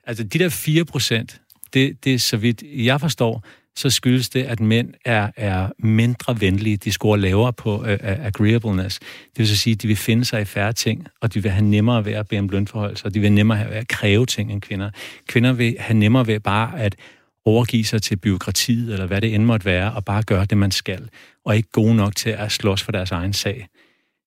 [0.05, 1.41] Altså de der 4 procent,
[1.75, 3.45] det, det er så vidt jeg forstår,
[3.77, 6.77] så skyldes det, at mænd er, er mindre venlige.
[6.77, 8.99] De scorer lavere på uh, agreeableness.
[8.99, 11.51] Det vil så sige, at de vil finde sig i færre ting, og de vil
[11.51, 14.27] have nemmere ved at bede om lønforhold, så de vil nemmere have ved at kræve
[14.27, 14.91] ting end kvinder.
[15.29, 16.97] Kvinder vil have nemmere ved bare at
[17.45, 20.71] overgive sig til byråkratiet, eller hvad det end måtte være, og bare gøre det, man
[20.71, 21.09] skal,
[21.45, 23.69] og ikke gode nok til at slås for deres egen sag.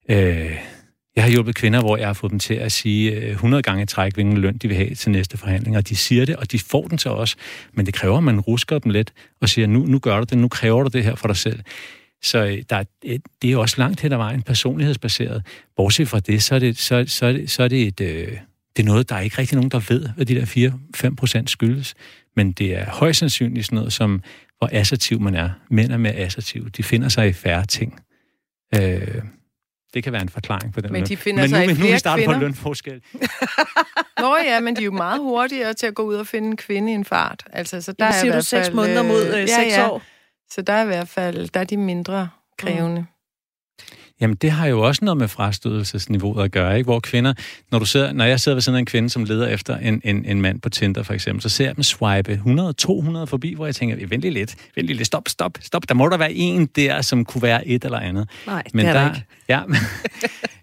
[0.10, 0.58] Øh,
[1.15, 3.86] jeg har hjulpet kvinder, hvor jeg har fået dem til at sige øh, 100 gange
[3.86, 6.60] træk, hvilken løn de vil have til næste forhandling, og de siger det, og de
[6.60, 7.36] får den til os,
[7.74, 10.38] men det kræver, at man rusker dem lidt og siger, nu, nu gør du det,
[10.38, 11.60] nu kræver du det her for dig selv.
[12.22, 15.45] Så øh, der øh, det er også langt hen ad vejen personlighedsbaseret.
[15.76, 18.02] Bortset fra det, så er det, så, så er det, så er det et...
[18.02, 18.38] Øh,
[18.78, 20.72] det er noget, der er ikke rigtig nogen, der ved, hvad de der
[21.10, 21.95] 4-5 procent skyldes.
[22.36, 24.22] Men det er højst sandsynligt sådan noget, som
[24.58, 25.50] hvor assertiv man er.
[25.69, 26.69] Mænd er mere assertive.
[26.69, 28.00] De finder sig i færre ting.
[28.76, 29.22] Øh,
[29.93, 31.08] det kan være en forklaring på den Men løn.
[31.10, 32.47] de finder men nu, sig i nu er vi flere startet på kvinder.
[32.47, 33.02] lønforskel.
[34.19, 36.58] Nå ja, men de er jo meget hurtigere til at gå ud og finde en
[36.58, 37.43] kvinde i en fart.
[37.54, 39.45] Altså, så der Der er i siger du hvert seks fald, måneder mod øh, ja,
[39.63, 39.89] seks ja.
[39.89, 40.02] år.
[40.52, 43.06] Så der er i hvert fald, der er de mindre krævende.
[44.21, 46.88] Jamen, det har jo også noget med frastødelsesniveauet at gøre, ikke?
[46.88, 47.34] Hvor kvinder,
[47.71, 50.25] når, du sidder, når jeg sidder ved sådan en kvinde, som leder efter en, en,
[50.25, 53.75] en mand på Tinder, for eksempel, så ser jeg dem swipe 100-200 forbi, hvor jeg
[53.75, 55.89] tænker, vent lige lidt, vent lige lidt, stop, stop, stop.
[55.89, 58.29] Der må der være en der, som kunne være et eller andet.
[58.47, 59.25] Nej, Men det er der, der ikke.
[59.49, 59.62] Ja,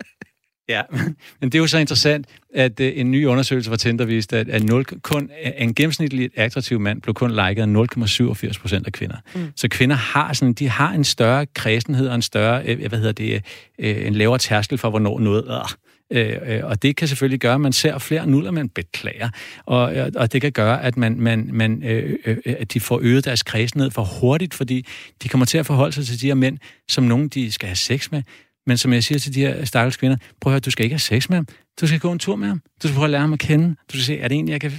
[0.69, 0.83] Ja,
[1.41, 4.49] men det er jo så interessant, at uh, en ny undersøgelse fra Tinder viste, at,
[4.49, 9.17] at 0, kun, en gennemsnitlig attraktiv mand blev kun liket af 0,87 procent af kvinder.
[9.35, 9.53] Mm.
[9.57, 13.13] Så kvinder har sådan, de har en større kredsenhed og en større, øh, hvad hedder
[13.13, 13.45] det,
[13.79, 15.77] øh, en lavere tærskel for, hvornår noget er.
[16.11, 19.29] Øh, øh, og det kan selvfølgelig gøre, at man ser flere nuller, man beklager.
[19.67, 23.25] Og, og det kan gøre, at, man, man, man, øh, øh, at de får øget
[23.25, 24.87] deres kredsenhed for hurtigt, fordi
[25.23, 27.77] de kommer til at forholde sig til de her mænd, som nogen de skal have
[27.77, 28.23] sex med,
[28.67, 30.95] men som jeg siger til de her stakkels kvinder, prøv at høre, du skal ikke
[30.95, 31.47] have sex med ham.
[31.81, 32.63] Du skal gå en tur med ham.
[32.83, 33.69] Du skal prøve at lære ham at kende.
[33.69, 34.71] Du skal se, er det en, jeg kan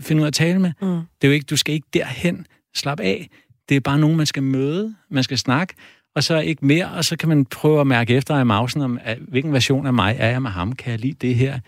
[0.00, 0.72] finde ud af at tale med?
[0.82, 0.88] Mm.
[0.88, 2.46] Det er jo ikke, du skal ikke derhen.
[2.74, 3.28] Slap af.
[3.68, 4.94] Det er bare nogen, man skal møde.
[5.10, 5.74] Man skal snakke.
[6.14, 8.98] Og så ikke mere, og så kan man prøve at mærke efter i mausen, om
[9.28, 10.72] hvilken version af mig er jeg med ham.
[10.72, 11.58] Kan jeg lide det her?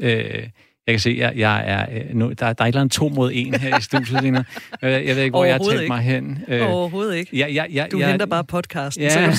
[0.00, 0.48] Øh,
[0.86, 2.92] jeg kan se, at jeg, jeg er, øh, nu, der, der er et eller andet
[2.92, 4.40] to mod en her i studiet lige nu.
[4.82, 6.44] Jeg ved ikke, hvor jeg har talt mig hen.
[6.48, 7.36] Øh, Overhovedet ikke.
[7.36, 9.04] Ja, ja, ja, du ja, henter bare podcasten.
[9.04, 9.34] Ja.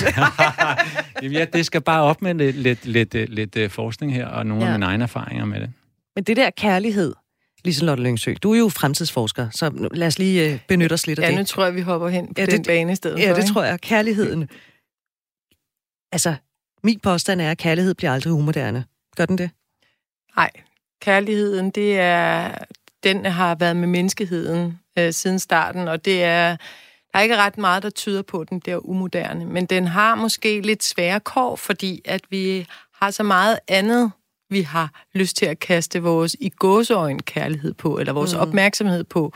[1.38, 4.46] ja, det skal bare op med lidt, lidt, lidt, lidt, lidt øh, forskning her, og
[4.46, 4.72] nogle ja.
[4.72, 5.70] af mine egne erfaringer med det.
[6.16, 7.14] Men det der kærlighed,
[7.64, 11.22] Lise Lotte Lyngsø, du er jo fremtidsforsker, så lad os lige benytte os lidt af
[11.22, 11.34] ja, det.
[11.34, 13.30] Ja, nu tror jeg, vi hopper hen på ja, den det, bane i stedet Ja,
[13.30, 13.52] for, det ikke?
[13.52, 13.80] tror jeg.
[13.80, 14.48] Kærligheden.
[16.12, 16.34] Altså,
[16.84, 18.84] min påstand er, at kærlighed bliver aldrig umoderne.
[19.16, 19.50] Gør den det?
[20.36, 20.50] Nej,
[21.00, 22.54] Kærligheden, det er,
[23.02, 26.56] den har været med menneskeheden øh, siden starten, og det er,
[27.12, 29.44] der er ikke ret meget, der tyder på, at den bliver umoderne.
[29.44, 34.10] Men den har måske lidt svære kår, fordi at vi har så meget andet,
[34.50, 38.40] vi har lyst til at kaste vores i gåseøjne kærlighed på, eller vores mm.
[38.40, 39.32] opmærksomhed på,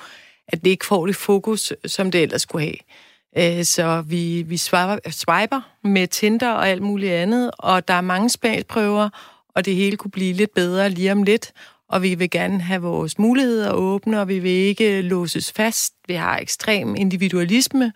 [0.48, 3.58] at det ikke får det fokus, som det ellers skulle have.
[3.58, 8.00] Øh, så vi, vi swiper, swiper med Tinder og alt muligt andet, og der er
[8.00, 9.08] mange smagsprøver,
[9.54, 11.52] og det hele kunne blive lidt bedre lige om lidt,
[11.88, 15.94] og vi vil gerne have vores muligheder åbne, og vi vil ikke låses fast.
[16.08, 17.92] Vi har ekstrem individualisme,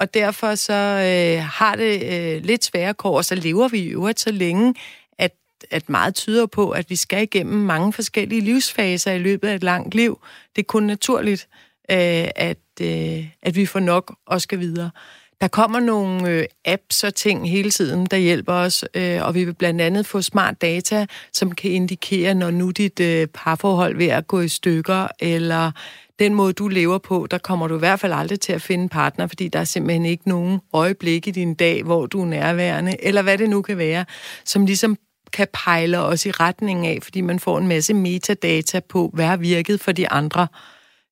[0.00, 3.88] og derfor så øh, har det øh, lidt svære kår, og så lever vi i
[3.88, 4.74] øvrigt så længe,
[5.18, 5.32] at,
[5.70, 9.62] at meget tyder på, at vi skal igennem mange forskellige livsfaser i løbet af et
[9.62, 10.20] langt liv.
[10.56, 11.48] Det er kun naturligt,
[11.90, 14.90] øh, at, øh, at vi får nok og skal videre.
[15.40, 19.44] Der kommer nogle øh, apps og ting hele tiden, der hjælper os, øh, og vi
[19.44, 24.06] vil blandt andet få smart data, som kan indikere, når nu dit øh, parforhold ved
[24.06, 25.70] at gå i stykker, eller
[26.18, 28.82] den måde, du lever på, der kommer du i hvert fald aldrig til at finde
[28.82, 32.26] en partner, fordi der er simpelthen ikke nogen øjeblik i din dag, hvor du er
[32.26, 34.04] nærværende, eller hvad det nu kan være,
[34.44, 34.96] som ligesom
[35.32, 39.36] kan pejle os i retning af, fordi man får en masse metadata på, hvad har
[39.36, 40.46] virket for de andre.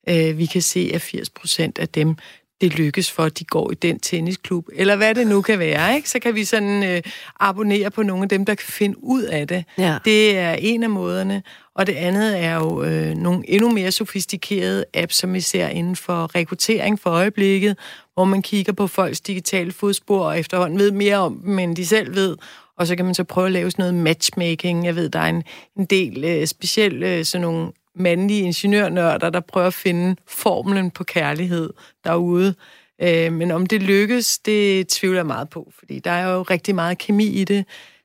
[0.09, 2.17] Øh, vi kan se, at 80 procent af dem,
[2.63, 5.97] det lykkes for, at de går i den tennisklub, eller hvad det nu kan være,
[5.97, 6.11] ikke?
[6.11, 7.03] Så kan vi sådan øh,
[7.41, 9.65] abonnere på nogle af dem, der kan finde ud af det.
[9.79, 9.99] Ja.
[10.05, 11.43] Det er en af måderne.
[11.75, 15.97] Og det andet er jo øh, nogle endnu mere sofistikerede apps, som vi ser inden
[15.97, 17.77] for rekruttering for øjeblikket,
[18.15, 21.87] hvor man kigger på folks digitale fodspor og efterhånden ved mere om dem, end de
[21.87, 22.37] selv ved.
[22.79, 24.87] Og så kan man så prøve at lave sådan noget matchmaking.
[24.87, 25.43] Jeg ved, der er en,
[25.79, 31.05] en del øh, specielt øh, sådan nogle mandlige ingeniørnørder, der prøver at finde formlen på
[31.05, 31.71] kærlighed
[32.05, 32.55] derude.
[33.03, 36.75] Øh, men om det lykkes, det tvivler jeg meget på, fordi der er jo rigtig
[36.75, 37.65] meget kemi i det.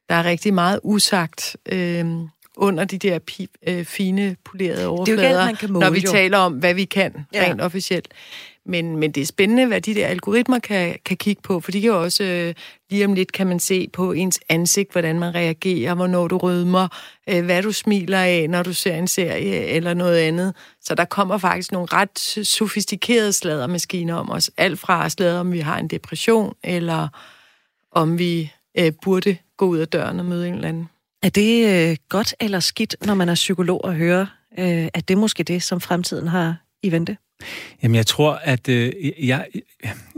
[0.09, 2.05] Der er rigtig meget usagt øh,
[2.57, 5.85] under de der pi, øh, fine, polerede overflader, det er jo galt, man kan måle,
[5.85, 6.11] når vi jo.
[6.11, 7.43] taler om, hvad vi kan ja.
[7.43, 8.07] rent officielt.
[8.67, 11.81] Men, men det er spændende, hvad de der algoritmer kan, kan kigge på, for de
[11.81, 12.53] kan også øh,
[12.89, 16.87] lige om lidt kan man se på ens ansigt, hvordan man reagerer, hvornår du rødmer,
[17.29, 20.55] øh, hvad du smiler af, når du ser en serie eller noget andet.
[20.81, 24.51] Så der kommer faktisk nogle ret sofistikerede sladermaskiner om os.
[24.57, 27.07] Alt fra slader, om vi har en depression, eller
[27.91, 30.89] om vi øh, burde gå ud af døren og møde en eller anden.
[31.23, 34.25] Er det øh, godt eller skidt, når man er psykolog og hører,
[34.59, 37.17] øh, at det måske det, som fremtiden har i vente?
[37.83, 39.45] Jamen, jeg tror, at øh, jeg,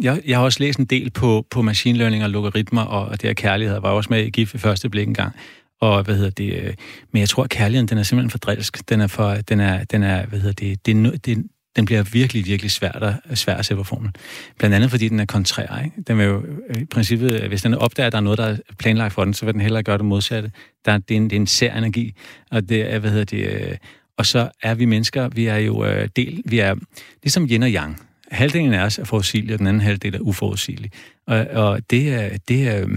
[0.01, 3.27] jeg, jeg har også læst en del på, på machine learning og logaritmer, og det
[3.27, 5.35] her kærlighed jeg var også med i GIF i første blik engang.
[5.81, 6.53] Og hvad hedder det?
[6.53, 6.73] Øh,
[7.11, 8.89] men jeg tror, at kærligheden, den er simpelthen for drilsk.
[8.89, 12.45] Den er for, den er, den er hvad hedder det, det, det, den bliver virkelig,
[12.45, 14.11] virkelig svært at, svær at sætte på formel.
[14.57, 15.81] Blandt andet, fordi den er kontrær.
[15.85, 15.95] Ikke?
[16.07, 18.45] Den vil jo, øh, i princippet, øh, hvis den opdager, at der er noget, der
[18.45, 20.51] er planlagt for den, så vil den hellere gøre det modsatte.
[20.85, 22.13] Der, det, er en, det er en sær energi,
[22.51, 23.77] og det er, hvad hedder det, øh,
[24.19, 26.75] og så er vi mennesker, vi er jo øh, del, vi er
[27.23, 28.01] ligesom yin og yang.
[28.31, 30.91] Halvdelen af os er forudsigelige, og den anden halvdel er uforudsigelig.
[31.27, 32.87] Og, og det er, det er,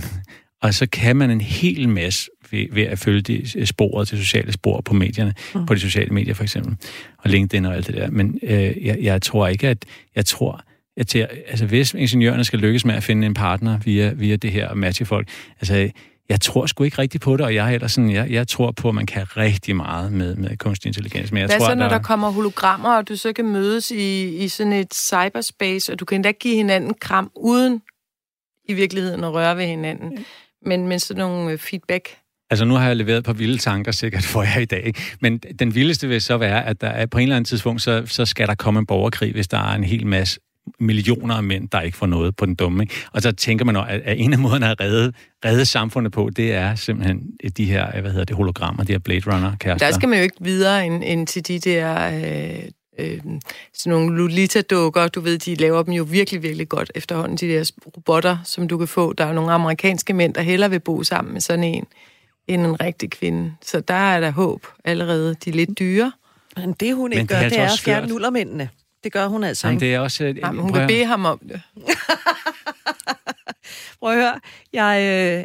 [0.62, 4.52] og så kan man en hel masse ved, ved at følge de sporet til sociale
[4.52, 5.66] spor på medierne, mm.
[5.66, 6.76] på de sociale medier for eksempel,
[7.18, 8.10] og LinkedIn og alt det der.
[8.10, 9.84] Men øh, jeg, jeg tror ikke, at
[10.16, 10.64] jeg tror,
[10.96, 14.52] at til, altså hvis ingeniørerne skal lykkes med at finde en partner via, via det
[14.52, 15.28] her og matche folk,
[15.60, 15.90] altså
[16.32, 18.88] jeg tror sgu ikke rigtigt på det, og jeg, er sådan, jeg, jeg tror på,
[18.88, 21.32] at man kan rigtig meget med, med kunstig intelligens.
[21.32, 23.90] Men jeg Hvad tror, så, når der, der kommer hologrammer, og du så kan mødes
[23.90, 27.82] i, i sådan et cyberspace, og du kan endda give hinanden kram, uden
[28.68, 30.24] i virkeligheden at røre ved hinanden,
[30.66, 32.08] men med sådan nogle øh, feedback
[32.50, 35.00] Altså nu har jeg leveret på vilde tanker sikkert for jer i dag, ikke?
[35.20, 38.02] men den vildeste vil så være, at der er på en eller anden tidspunkt, så,
[38.06, 40.40] så skal der komme en borgerkrig, hvis der er en hel masse
[40.80, 42.82] millioner af mænd, der ikke får noget på den dumme.
[42.82, 42.94] Ikke?
[43.12, 45.12] Og så tænker man, at, at en af måderne at redde,
[45.44, 47.22] redde samfundet på, det er simpelthen
[47.56, 49.86] de her, hvad hedder det, hologrammer, de her Blade Runner-kærester.
[49.86, 52.08] Der skal man jo ikke videre end, end til de der...
[52.08, 52.64] Øh,
[52.98, 53.20] øh,
[53.74, 57.72] sådan nogle Lolita-dukker, du ved, de laver dem jo virkelig, virkelig godt efterhånden, de der
[57.96, 59.12] robotter, som du kan få.
[59.12, 61.84] Der er nogle amerikanske mænd, der hellere vil bo sammen med sådan en,
[62.48, 63.52] end en rigtig kvinde.
[63.62, 65.34] Så der er der håb allerede.
[65.44, 66.12] De er lidt dyre.
[66.56, 68.68] Men det hun ikke Men det gør, er altså det er at fjerne nullermændene.
[69.04, 69.86] Det gør hun altså Jamen, ikke.
[69.86, 70.24] det er også...
[70.24, 71.60] Jamen, hun kan bede ham om det.
[74.00, 74.40] Prøv at høre.
[74.72, 75.02] Jeg,
[75.40, 75.44] øh,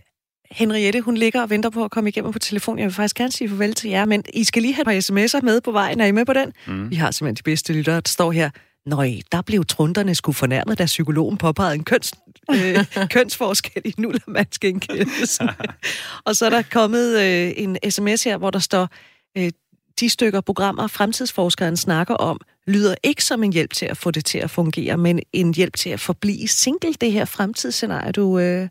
[0.52, 2.80] Henriette, hun ligger og venter på at komme igennem på telefon.
[2.80, 5.38] Jeg vil faktisk gerne sige farvel til jer, men I skal lige have et par
[5.38, 6.02] sms'er med på vejen.
[6.02, 6.54] Er I med på den?
[6.68, 6.90] Mm.
[6.90, 8.50] Vi har simpelthen de bedste lyttere, der står her.
[8.86, 12.14] Nøj, der blev trunderne sgu fornærmet, da psykologen påpegede en køns,
[12.52, 15.50] øh, kønsforskel i nullermandsgenkendelsen.
[16.26, 18.90] og så er der kommet øh, en sms her, hvor der står,
[19.38, 19.52] øh,
[20.00, 24.26] de stykker programmer, fremtidsforskeren snakker om, lyder ikke som en hjælp til at få det
[24.26, 28.68] til at fungere, men en hjælp til at forblive single, det her fremtidsscenarie, du, øh,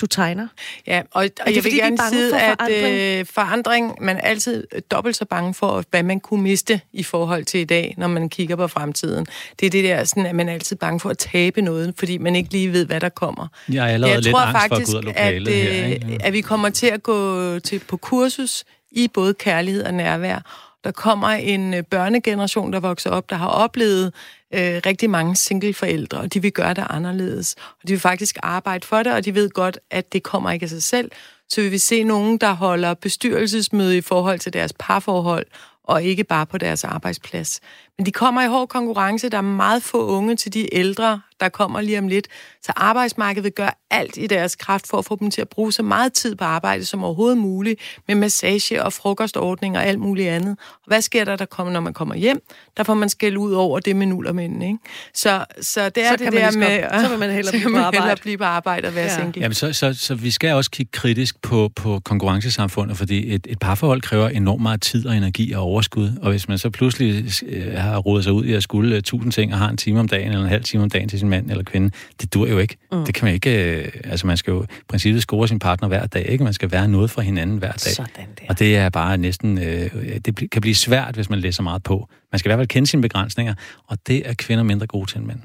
[0.00, 0.48] du tegner.
[0.86, 3.18] Ja, og, og det, jeg fordi vil er gerne sige, for at forandring?
[3.20, 7.44] øh, forandring, man er altid dobbelt så bange for, hvad man kunne miste i forhold
[7.44, 9.26] til i dag, når man kigger på fremtiden.
[9.60, 12.18] Det er det der, sådan, at man er altid bange for at tabe noget, fordi
[12.18, 13.48] man ikke lige ved, hvad der kommer.
[13.72, 15.74] Jeg er allerede jeg lidt tror angst faktisk, for at gå ud af lokalet at,
[15.74, 15.84] her.
[15.84, 16.18] øh, Ikke?
[16.20, 20.65] at vi kommer til at gå til på kursus i både kærlighed og nærvær.
[20.86, 24.14] Der kommer en øh, børnegeneration, der vokser op, der har oplevet
[24.54, 27.54] øh, rigtig mange singleforældre, og de vil gøre det anderledes.
[27.54, 30.64] Og de vil faktisk arbejde for det, og de ved godt, at det kommer ikke
[30.64, 31.10] af sig selv.
[31.48, 35.46] Så vi vil se nogen, der holder bestyrelsesmøde i forhold til deres parforhold,
[35.84, 37.60] og ikke bare på deres arbejdsplads.
[37.98, 39.28] Men de kommer i hård konkurrence.
[39.28, 42.28] Der er meget få unge til de ældre, der kommer lige om lidt.
[42.62, 45.72] Så arbejdsmarkedet vil gøre alt i deres kraft for at få dem til at bruge
[45.72, 50.28] så meget tid på arbejde som overhovedet muligt, med massage og frokostordning og alt muligt
[50.28, 50.50] andet.
[50.72, 52.40] Og hvad sker der, der kommer, når man kommer hjem?
[52.76, 54.78] Der får man skæld ud over det med nullermænd, ikke?
[55.14, 57.02] Så, så det er Så det kan man der med...
[57.04, 58.02] så vil man hellere blive vil på man arbejde.
[58.02, 59.10] hellere blive på arbejde og være Ja.
[59.12, 59.16] ja.
[59.22, 59.40] single.
[59.42, 63.58] Jamen, så, så, så vi skal også kigge kritisk på, på konkurrencesamfundet, fordi et, et
[63.58, 67.74] parforhold kræver enormt meget tid og energi og overskud, og hvis man så pludselig øh,
[67.86, 70.08] har rodet sig ud i at skulle øh, tusind ting og har en time om
[70.08, 72.58] dagen eller en halv time om dagen til sin mand eller kvinde, det dur jo
[72.58, 72.76] ikke.
[72.92, 73.04] Mm.
[73.04, 73.76] Det kan man ikke...
[73.76, 76.44] Øh, altså, man skal jo i princippet score sin partner hver dag, ikke?
[76.44, 77.78] Man skal være noget for hinanden hver dag.
[77.78, 78.44] Sådan der.
[78.48, 79.58] Og det er bare næsten...
[79.58, 79.90] Øh,
[80.24, 82.08] det kan blive svært, hvis man læser meget på.
[82.32, 83.54] Man skal i hvert fald kende sine begrænsninger,
[83.86, 85.40] og det er kvinder mindre gode til end mænd.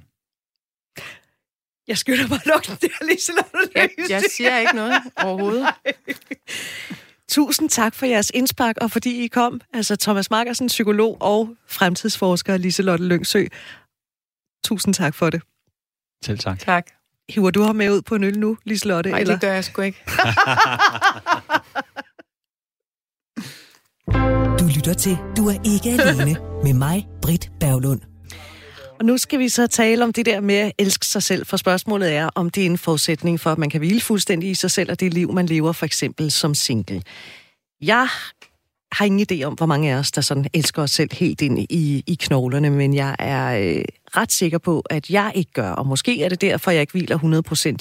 [1.87, 4.11] Jeg skynder mig nok der, Liselotte Jeg, Lyngby.
[4.11, 5.67] jeg siger ikke noget overhovedet.
[7.31, 9.61] Tusind tak for jeres indspark, og fordi I kom.
[9.73, 13.45] Altså Thomas Markersen, psykolog og fremtidsforsker Liselotte Lyngsø.
[14.65, 15.41] Tusind tak for det.
[16.25, 16.59] Selv tak.
[16.59, 16.85] Tak.
[17.29, 19.09] Hiver du ham med ud på en øl nu, Liselotte?
[19.09, 19.33] Nej, eller?
[19.33, 20.03] det gør jeg sgu ikke.
[24.59, 28.10] Du lytter til Du er ikke alene med mig, Britt Berglund.
[29.01, 31.57] Og nu skal vi så tale om det der med at elske sig selv, for
[31.57, 34.71] spørgsmålet er, om det er en forudsætning for, at man kan hvile fuldstændig i sig
[34.71, 37.01] selv, og det liv, man lever for eksempel som single.
[37.81, 38.07] Jeg
[38.91, 41.59] har ingen idé om, hvor mange af os, der sådan elsker os selv helt ind
[41.59, 43.85] i, i knoglerne, men jeg er øh,
[44.17, 47.17] ret sikker på, at jeg ikke gør, og måske er det derfor, jeg ikke hviler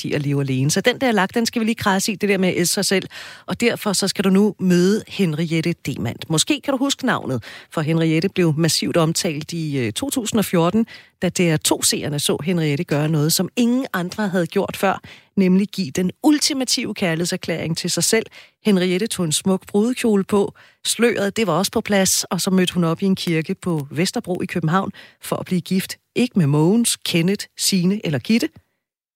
[0.02, 0.70] 100% i at leve alene.
[0.70, 2.74] Så den der lagt, den skal vi lige krasse i, det der med at elske
[2.74, 3.08] sig selv,
[3.46, 6.16] og derfor så skal du nu møde Henriette Demand.
[6.28, 10.86] Måske kan du huske navnet, for Henriette blev massivt omtalt i øh, 2014,
[11.22, 15.00] da det er to seerne så Henriette gøre noget, som ingen andre havde gjort før,
[15.36, 18.26] nemlig give den ultimative kærlighedserklæring til sig selv.
[18.64, 22.74] Henriette tog en smuk brudekjole på, sløret, det var også på plads, og så mødte
[22.74, 25.96] hun op i en kirke på Vesterbro i København for at blive gift.
[26.14, 28.48] Ikke med Mogens, Kenneth, Sine eller Gitte.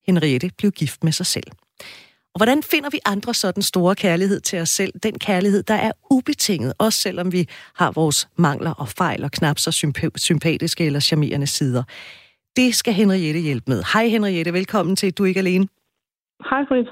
[0.07, 1.47] Henriette blev gift med sig selv.
[2.35, 4.93] Og hvordan finder vi andre sådan store kærlighed til os selv?
[5.03, 9.59] Den kærlighed, der er ubetinget, også selvom vi har vores mangler og fejl og knap
[9.59, 11.83] så symp- sympatiske eller charmerende sider.
[12.57, 13.83] Det skal Henriette hjælpe med.
[13.93, 15.69] Hej Henriette, velkommen til Du er ikke alene.
[16.51, 16.89] Hej, Britt.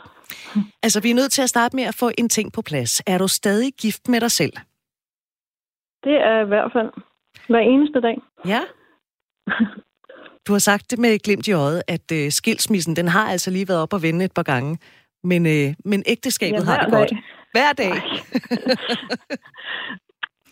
[0.83, 3.03] Altså, vi er nødt til at starte med at få en ting på plads.
[3.07, 4.53] Er du stadig gift med dig selv?
[6.05, 6.91] Det er i hvert fald
[7.49, 8.17] hver eneste dag.
[8.47, 8.61] Ja.
[10.47, 13.69] Du har sagt det med glimt i øjet, at øh, skilsmissen, den har altså lige
[13.69, 14.79] været op og vende et par gange.
[15.25, 17.11] Men, øh, men ægteskabet Ja, har det godt.
[17.11, 17.23] dag.
[17.53, 17.93] Hver dag.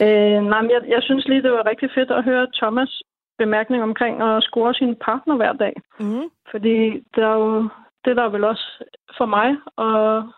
[0.07, 3.03] Øh, nej, men jeg, jeg synes lige, det var rigtig fedt at høre Thomas
[3.39, 5.75] bemærkning omkring at score sin partner hver dag.
[6.01, 6.25] Mm.
[6.51, 6.77] Fordi
[7.15, 7.69] det er jo
[8.05, 8.85] det, der er vel også
[9.19, 10.33] for mig, og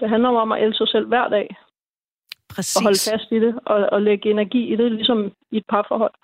[0.00, 1.56] Det handler om at elske sig selv hver dag.
[2.54, 2.76] Præcis.
[2.76, 6.14] Og holde fast i det, og, og lægge energi i det, ligesom i et parforhold.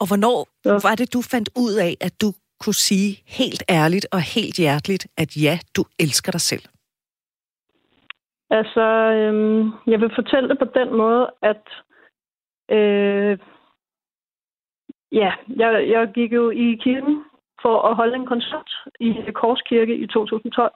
[0.00, 0.70] Og hvornår Ja.
[0.88, 2.28] var det, du fandt ud af, at du
[2.60, 6.62] kunne sige helt ærligt og helt hjerteligt, at ja, du elsker dig selv?
[8.50, 8.80] Altså,
[9.16, 11.62] øhm, jeg vil fortælle det på den måde, at
[12.76, 13.38] øh,
[15.12, 17.24] ja, jeg, jeg gik jo i kirken
[17.62, 20.72] for at holde en koncert i Korskirke i 2012,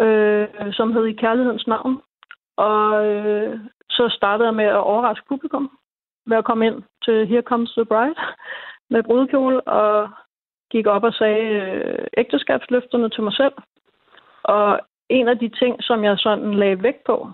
[0.00, 2.02] øh, som hed I Kærlighedens Navn.
[2.56, 5.78] Og øh, så startede jeg med at overraske publikum
[6.26, 8.14] ved at komme ind til Here Comes the Bride
[8.90, 10.10] med brudekjole og
[10.70, 13.54] gik op og sagde øh, ægteskabsløfterne til mig selv.
[14.42, 17.30] Og en af de ting, som jeg sådan lagde vægt på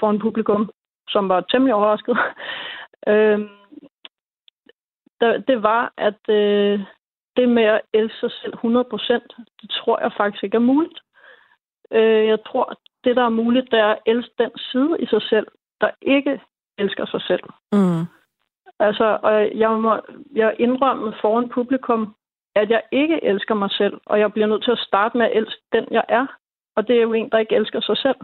[0.00, 0.70] for en publikum,
[1.08, 2.18] som var temmelig overrasket,
[3.12, 3.40] øh,
[5.48, 6.80] det var, at øh,
[7.36, 8.60] det med at elske sig selv 100%,
[9.60, 10.98] det tror jeg faktisk ikke er muligt.
[11.92, 15.22] Øh, jeg tror, det der er muligt, det er at elske den side i sig
[15.22, 15.46] selv,
[15.80, 16.40] der ikke
[16.78, 17.44] elsker sig selv.
[17.72, 18.04] Mm.
[18.78, 20.00] Altså, og jeg må
[20.34, 22.14] jeg indrømme foran publikum,
[22.54, 25.36] at jeg ikke elsker mig selv, og jeg bliver nødt til at starte med at
[25.36, 26.26] elske den, jeg er.
[26.76, 28.16] Og det er jo en, der ikke elsker sig selv.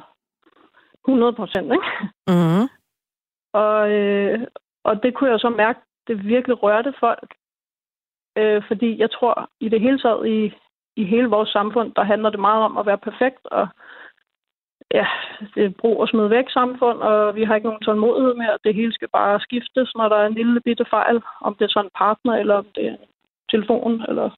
[1.08, 1.86] 100 procent, ikke?
[2.26, 2.68] Mm.
[3.52, 4.40] Og, øh,
[4.84, 7.34] og det kunne jeg så mærke, det virkelig rørte folk.
[8.37, 10.53] Øh, fordi jeg tror, i det hele taget, i,
[10.97, 13.68] i hele vores samfund, der handler det meget om at være perfekt, og
[14.91, 15.07] ja,
[15.55, 18.59] det er brug og smid væk samfund, og vi har ikke nogen tålmodighed mere.
[18.64, 21.68] Det hele skal bare skiftes, når der er en lille bitte fejl, om det er
[21.68, 22.99] sådan en partner, eller om det er en
[23.51, 24.31] telefon, eller...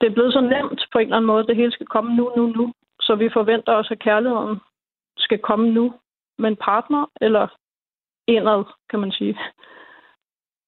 [0.00, 2.32] Det er blevet så nemt på en eller anden måde, det hele skal komme nu,
[2.36, 2.72] nu, nu.
[3.00, 4.60] Så vi forventer også, at kærligheden
[5.18, 5.94] skal komme nu
[6.38, 7.48] med en partner, eller
[8.26, 9.38] indad, kan man sige.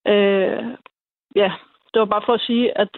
[0.08, 0.64] Øh,
[1.36, 1.52] ja,
[1.94, 2.88] det var bare for at sige, at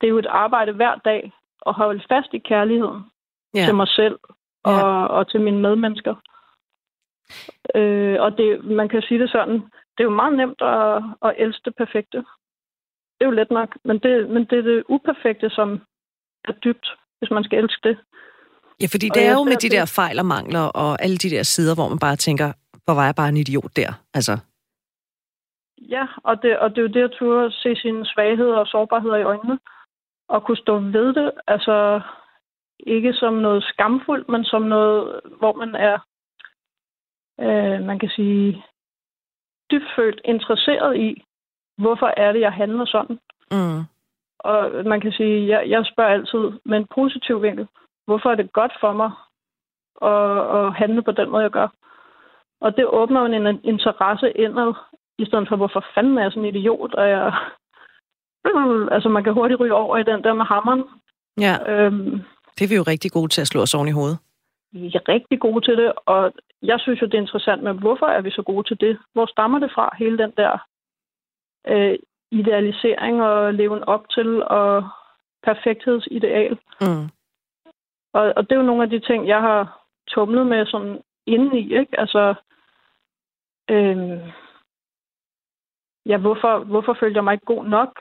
[0.00, 1.32] det er jo et arbejde hver dag
[1.66, 3.02] at holde fast i kærligheden
[3.54, 3.64] Ja.
[3.64, 4.18] til mig selv
[4.64, 5.06] og, Ja.
[5.06, 6.14] og til mine medmennesker.
[7.74, 9.54] Øh, og det, man kan sige det sådan,
[9.94, 12.18] det er jo meget nemt at, at elske det perfekte.
[13.18, 15.80] Det er jo let nok, men det, men det er det uperfekte, som
[16.48, 16.86] er dybt,
[17.18, 17.98] hvis man skal elske det.
[18.80, 21.02] Ja, fordi Og det er jeg jo med de det- der fejl og mangler, og
[21.02, 22.52] alle de der sider, hvor man bare tænker,
[22.84, 23.92] hvor var jeg bare en idiot der.
[24.14, 24.38] Altså,
[25.78, 29.16] Ja, og det, og det er jo det at turde se sine svagheder og sårbarheder
[29.16, 29.58] i øjnene,
[30.28, 32.00] og kunne stå ved det, altså
[32.78, 35.98] ikke som noget skamfuldt, men som noget, hvor man er,
[37.40, 38.64] øh, man kan sige,
[39.70, 41.24] dybfølt interesseret i,
[41.78, 43.18] hvorfor er det, jeg handler sådan.
[43.50, 43.84] mm.
[44.38, 47.68] Og man kan sige, jeg, jeg spørger altid med en positiv vinkel,
[48.06, 49.10] hvorfor er det godt for mig
[50.02, 51.68] at, at handle på den måde, jeg gør.
[52.60, 54.74] Og det åbner jo en interesse indad,
[55.18, 57.32] i stedet for, hvorfor fanden er jeg sådan en idiot, og jeg...
[58.90, 60.82] Altså, man kan hurtigt ryge over i den der med hammeren.
[61.40, 62.20] ja, Øhm,
[62.58, 64.18] det er vi jo rigtig gode til at slå os oven i hovedet.
[64.72, 68.06] vi er rigtig gode til det, og jeg synes jo, det er interessant med, hvorfor
[68.06, 68.98] er vi så gode til det?
[69.12, 70.58] Hvor stammer det fra, hele den der
[71.68, 71.98] øh,
[72.30, 74.88] idealisering og leven op til og
[75.42, 76.58] perfekthedsideal?
[76.80, 77.04] Mm.
[78.12, 81.78] Og, og det er jo nogle af de ting, jeg har tumlet med sådan indeni,
[81.78, 82.00] ikke?
[82.00, 82.34] Altså,
[83.70, 84.20] øhm,
[86.06, 88.00] ja, hvorfor, hvorfor følte jeg mig ikke god nok?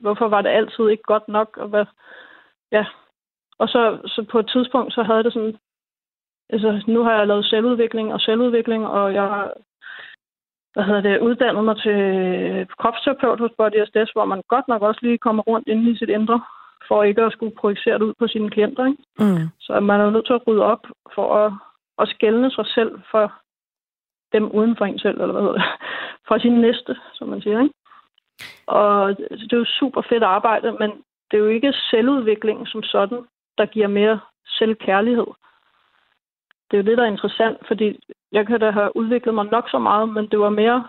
[0.00, 1.56] Hvorfor var det altid ikke godt nok?
[1.56, 1.86] Og hvad,
[2.72, 2.84] ja.
[3.58, 5.56] Og så, så på et tidspunkt, så havde det sådan,
[6.50, 9.52] altså nu har jeg lavet selvudvikling og selvudvikling, og jeg
[10.74, 11.98] hvad hedder det, uddannet mig til
[12.78, 16.08] kropsterapeut hos Body SDS, hvor man godt nok også lige kommer rundt inde i sit
[16.08, 16.40] indre,
[16.88, 18.86] for ikke at skulle projicere det ud på sine klienter.
[18.86, 19.02] Ikke?
[19.18, 19.48] Mm.
[19.60, 20.84] Så man er jo nødt til at rydde op
[21.14, 21.52] for at,
[21.98, 23.32] at skælne sig selv for
[24.34, 25.64] dem uden for en selv, eller hvad hedder det,
[26.28, 27.60] fra sin næste, som man siger.
[27.62, 27.74] Ikke?
[28.66, 30.90] Og det er jo super fedt arbejde, men
[31.30, 33.20] det er jo ikke selvudvikling som sådan,
[33.58, 34.20] der giver mere
[34.58, 35.26] selvkærlighed.
[36.70, 38.00] Det er jo det, der er interessant, fordi
[38.32, 40.88] jeg kan da have udviklet mig nok så meget, men det var mere,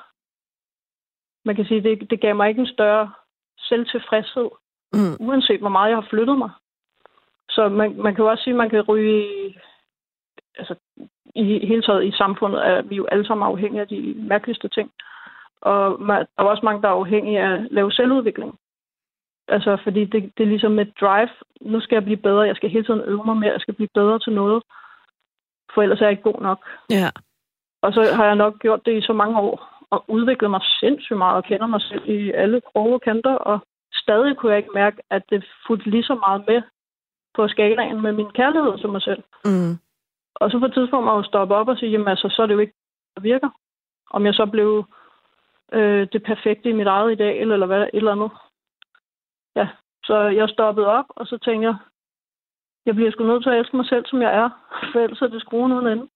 [1.45, 3.11] man kan sige, det, det gav mig ikke en større
[3.57, 4.49] selvtilfredshed,
[4.93, 5.15] Mm.
[5.27, 6.51] uanset hvor meget jeg har flyttet mig.
[7.49, 9.25] Så man, man kan jo også sige, at man kan ryge
[10.57, 10.75] altså,
[11.35, 14.91] i hele taget i samfundet, er vi jo alle sammen afhængige af de mærkeligste ting.
[15.61, 18.59] Og man, der er også mange, der er afhængige af at lave selvudvikling.
[19.47, 21.29] Altså, fordi det, det er ligesom et drive.
[21.61, 22.41] Nu skal jeg blive bedre.
[22.41, 23.51] Jeg skal hele tiden øve mig mere.
[23.51, 24.63] Jeg skal blive bedre til noget.
[25.73, 26.59] For ellers er jeg ikke god nok.
[26.89, 27.09] Ja.
[27.81, 29.85] Og så har jeg nok gjort det i så mange år.
[29.89, 33.35] Og udviklet mig sindssygt meget og kender mig selv i alle kroge og kanter.
[33.35, 33.59] Og
[33.93, 36.61] stadig kunne jeg ikke mærke, at det fulgte lige så meget med
[37.35, 39.23] på skalaen med min kærlighed til mig selv.
[39.45, 39.84] Mm.
[40.35, 42.41] Og så på et tidspunkt må jeg jo stoppe op og sige, jamen altså, så
[42.41, 42.73] er det jo ikke,
[43.15, 43.49] der virker.
[44.11, 44.85] Om jeg så blev
[45.73, 48.31] øh, det perfekte i mit eget ideal, eller hvad, et eller andet.
[49.55, 49.67] Ja,
[50.03, 51.75] så jeg stoppede op, og så tænkte jeg,
[52.85, 54.49] jeg bliver sgu nødt til at elske mig selv, som jeg er,
[54.91, 56.07] for ellers er det skruen uden ende.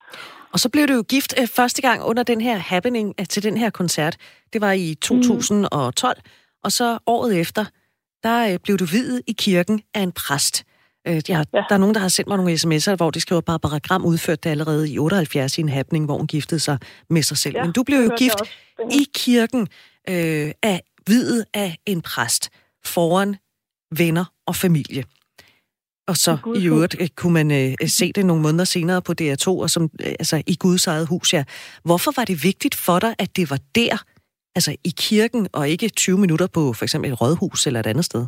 [0.54, 3.44] Og så blev du jo gift øh, første gang under den her happening øh, til
[3.44, 4.18] den her koncert.
[4.54, 6.32] Det var i 2012, mm.
[6.64, 7.66] og så året efter,
[8.24, 10.66] der øh, blev du videt i kirken af en præst.
[11.10, 11.44] Øh, ja, ja.
[11.54, 14.06] Der er nogen, der har sendt mig nogle sms'er, hvor de skriver, at Barbara Gram
[14.06, 16.78] udførte det allerede i 78 i en happening, hvor hun giftede sig
[17.10, 17.56] med sig selv.
[17.56, 18.42] Ja, Men du blev jo gift
[18.92, 19.68] i kirken
[20.10, 22.50] øh, af videt af en præst
[22.86, 23.36] foran
[23.98, 25.04] venner og familie.
[26.08, 29.48] Og så i øvrigt øh, kunne man øh, se det nogle måneder senere på DR2,
[29.48, 31.44] og som, øh, altså i Guds eget hus, ja.
[31.84, 33.98] Hvorfor var det vigtigt for dig, at det var der,
[34.56, 38.06] altså i kirken, og ikke 20 minutter på for eksempel et rådhus eller et andet
[38.06, 38.26] sted?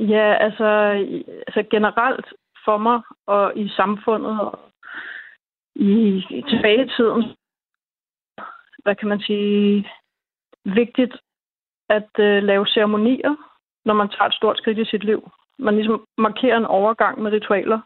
[0.00, 0.66] Ja, altså,
[1.46, 2.26] altså generelt
[2.64, 4.58] for mig og i samfundet og
[5.74, 7.24] i, i tilbagetiden,
[8.82, 9.88] hvad kan man sige,
[10.64, 11.16] vigtigt
[11.88, 13.34] at øh, lave ceremonier,
[13.84, 15.30] når man tager et stort skridt i sit liv.
[15.58, 17.80] Man ligesom markerer en overgang med ritualer.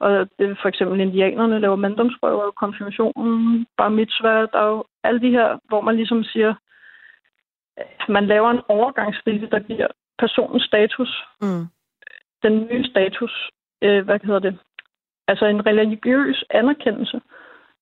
[0.00, 5.20] Og det er for eksempel indianerne laver manddomsprøver, konfirmationen, bar mitzvah, der er jo alle
[5.20, 6.54] de her, hvor man ligesom siger,
[8.08, 9.86] man laver en overgangsrite, der giver
[10.18, 11.24] personens status.
[11.40, 11.66] Mm.
[12.42, 13.50] Den nye status,
[13.82, 14.58] øh, hvad hedder det?
[15.28, 17.20] Altså en religiøs anerkendelse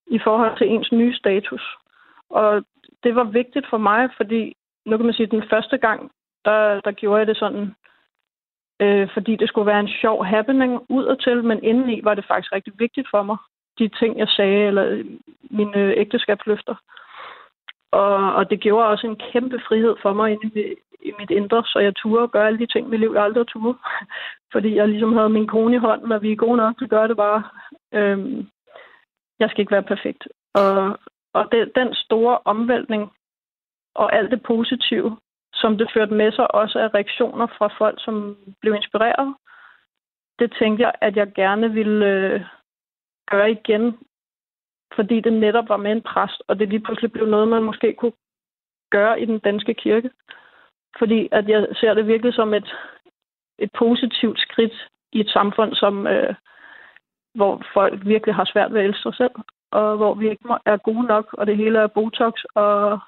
[0.07, 1.63] i forhold til ens nye status.
[2.31, 2.65] Og
[3.03, 4.57] det var vigtigt for mig, fordi
[4.87, 6.11] nu kan man sige, at den første gang,
[6.45, 7.75] der, der gjorde jeg det sådan,
[8.81, 12.73] øh, fordi det skulle være en sjov happening udadtil, men indeni var det faktisk rigtig
[12.79, 13.37] vigtigt for mig,
[13.79, 15.05] de ting, jeg sagde, eller
[15.51, 16.75] mine ægteskabsløfter.
[17.91, 20.75] Og, og det gjorde også en kæmpe frihed for mig inde i,
[21.07, 23.79] i mit indre, så jeg turde gøre alle de ting, mit liv jeg aldrig turde.
[24.53, 26.91] Fordi jeg ligesom havde min kone i hånden, og vi er gode nok til at
[26.91, 27.43] gøre det bare.
[27.95, 28.49] Øhm,
[29.39, 30.29] jeg skal ikke være perfekt.
[30.55, 30.99] Og,
[31.33, 33.13] og det, den store omvæltning
[33.95, 35.17] og alt det positive,
[35.55, 39.35] som det førte med sig, også af reaktioner fra folk, som blev inspireret,
[40.39, 42.41] det tænkte jeg, at jeg gerne ville øh,
[43.31, 43.99] gøre igen,
[44.95, 47.95] fordi det netop var med en præst, og det lige pludselig blev noget, man måske
[47.99, 48.13] kunne
[48.91, 50.11] gøre i den danske kirke.
[50.99, 52.75] Fordi at jeg ser det virkelig som et,
[53.59, 56.35] et positivt skridt i et samfund, som, øh,
[57.35, 59.35] hvor folk virkelig har svært ved at elske sig selv,
[59.71, 63.01] og hvor vi ikke er gode nok, og det hele er botox, og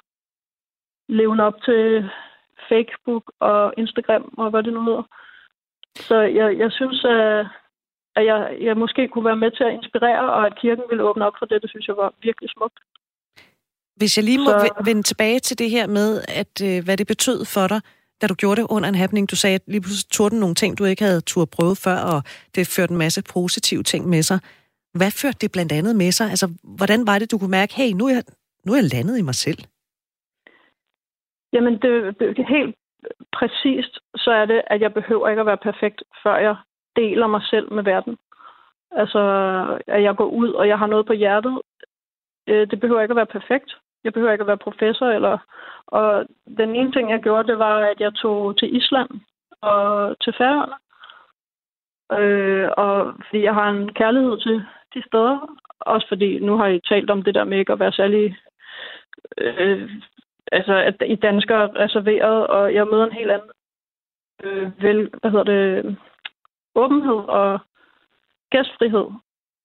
[1.09, 2.11] levende op til
[2.69, 5.03] Facebook og Instagram og hvad det nu hedder.
[5.95, 7.47] Så jeg, jeg synes, øh,
[8.17, 11.27] at jeg, jeg måske kunne være med til at inspirere, og at kirken ville åbne
[11.27, 12.79] op for det, det synes jeg var virkelig smukt.
[13.99, 14.83] Hvis jeg lige må så...
[14.85, 17.81] vende tilbage til det her med, at øh, hvad det betød for dig,
[18.21, 19.31] da du gjorde det under en happening.
[19.31, 22.19] Du sagde, at lige pludselig turde nogle ting, du ikke havde tur prøve før, og
[22.55, 24.39] det førte en masse positive ting med sig.
[24.99, 26.27] Hvad førte det blandt andet med sig?
[26.35, 26.47] Altså,
[26.79, 28.25] hvordan var det, du kunne mærke, hey, nu er jeg,
[28.67, 29.61] nu er jeg landet i mig selv?
[31.53, 32.75] Jamen, det, det, helt
[33.39, 36.57] præcist, så er det, at jeg behøver ikke at være perfekt, før jeg
[36.97, 38.17] deler mig selv med verden.
[38.91, 39.21] Altså,
[39.87, 41.61] at jeg går ud, og jeg har noget på hjertet.
[42.49, 43.71] Øh, det behøver ikke at være perfekt.
[44.05, 45.07] Jeg behøver ikke at være professor.
[45.07, 45.39] Eller,
[45.87, 46.27] og
[46.59, 49.11] den ene ting, jeg gjorde, det var, at jeg tog til Island
[49.61, 50.75] og til Færøerne.
[52.13, 54.63] Øh, og fordi jeg har en kærlighed til
[54.95, 55.57] de steder.
[55.81, 58.37] Også fordi, nu har I talt om det der med ikke at være særlig
[59.39, 59.91] øh,
[60.53, 63.51] altså, at I danskere er reserveret, og jeg møder en helt anden
[64.43, 65.97] øh, vel, hvad hedder det,
[66.75, 67.61] åbenhed og
[68.51, 69.07] gæstfrihed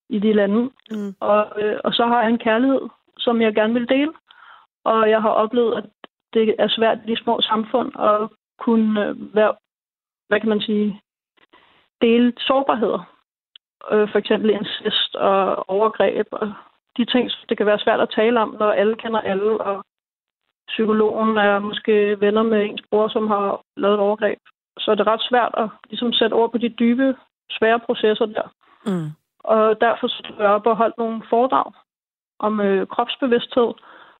[0.08, 0.70] i de lande.
[0.90, 1.14] Mm.
[1.20, 2.80] Og, øh, og så har jeg en kærlighed,
[3.18, 4.12] som jeg gerne vil dele.
[4.84, 5.84] Og jeg har oplevet, at
[6.34, 8.28] det er svært i de små samfund at
[8.58, 9.54] kunne øh, være,
[10.28, 11.00] hvad kan man sige,
[12.00, 13.14] dele sårbarheder.
[13.92, 16.52] Øh, for eksempel incest og overgreb og
[16.96, 19.84] de ting, det kan være svært at tale om, når alle kender alle, og
[20.68, 24.38] psykologen er måske venner med ens bror, som har lavet et overgreb.
[24.78, 27.16] Så er det ret svært at ligesom, sætte ord på de dybe,
[27.50, 28.48] svære processer der.
[28.86, 29.10] Mm.
[29.44, 31.72] Og derfor stod jeg op og holdt nogle foredrag
[32.38, 33.72] om øh, kropsbevidsthed,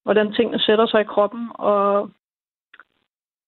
[0.05, 2.11] hvordan tingene sætter sig i kroppen, og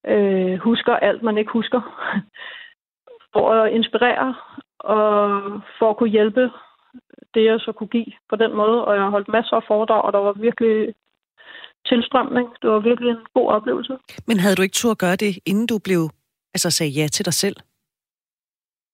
[0.07, 1.80] øh, husker alt, man ikke husker.
[3.32, 4.34] for at inspirere,
[4.78, 5.11] og
[5.78, 6.50] for at kunne hjælpe
[7.34, 8.84] det, jeg så kunne give på den måde.
[8.84, 10.94] Og jeg har holdt masser af foredrag, og der var virkelig
[11.86, 12.48] tilstrømning.
[12.62, 13.98] Det var virkelig en god oplevelse.
[14.26, 16.00] Men havde du ikke tur at gøre det, inden du blev,
[16.54, 17.57] altså sagde ja til dig selv?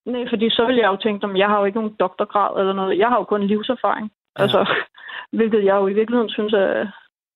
[0.07, 2.73] Nej, fordi så ville jeg jo tænke, at jeg har jo ikke nogen doktorgrad eller
[2.73, 2.99] noget.
[2.99, 4.13] Jeg har jo kun livserfaring.
[4.39, 4.43] Ja.
[4.43, 4.61] Altså,
[5.37, 6.87] hvilket jeg jo i virkeligheden synes er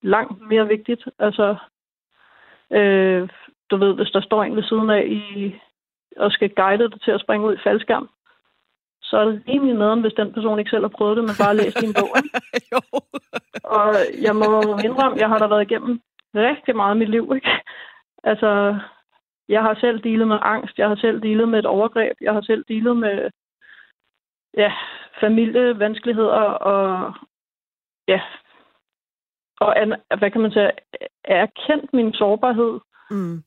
[0.07, 1.03] langt mere vigtigt.
[1.19, 1.57] Altså,
[2.73, 3.29] øh,
[3.71, 5.55] du ved, hvis der står en ved siden af i,
[6.17, 8.09] og skal guide dig til at springe ud i faldskærm,
[9.03, 11.57] så er det rimelig nederen, hvis den person ikke selv har prøvet det, men bare
[11.57, 12.13] læst din bog.
[12.73, 12.81] jo.
[13.65, 13.95] og
[14.27, 16.01] jeg må indrømme, jeg har da været igennem
[16.35, 17.33] rigtig meget i mit liv.
[17.35, 17.51] Ikke?
[18.25, 18.79] Altså,
[19.49, 22.41] jeg har selv dealet med angst, jeg har selv dealet med et overgreb, jeg har
[22.41, 23.31] selv dealet med
[24.57, 24.73] ja,
[25.21, 26.43] familievanskeligheder
[26.73, 27.15] og
[28.09, 28.21] ja,
[29.61, 29.77] og
[30.19, 30.71] hvad kan man sige,
[31.25, 32.81] erkendt min sårbarhed
[33.11, 33.43] Mm.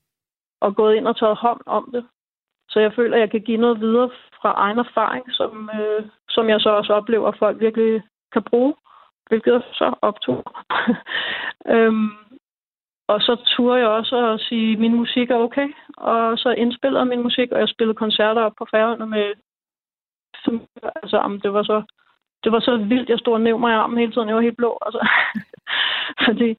[0.62, 2.08] og gået ind og taget hånd om det.
[2.70, 4.10] Så jeg føler, at jeg kan give noget videre
[4.42, 8.04] fra egen erfaring, som, øh, som jeg så også oplever, at folk virkelig
[8.34, 8.76] kan bruge,
[9.28, 10.44] hvilket jeg så optog.
[11.76, 12.10] øhm,
[13.08, 15.68] og så turde jeg også at sige, at min musik er okay.
[15.98, 19.34] Og så indspillede min musik, og jeg spillede koncerter op på færgerne med...
[20.44, 20.62] Som,
[20.96, 21.84] altså, jamen, det var så
[22.44, 24.28] det var så vildt, jeg stod og nævnte mig i armen hele tiden.
[24.28, 24.78] Jeg var helt blå.
[24.86, 25.08] Altså.
[26.26, 26.50] Fordi,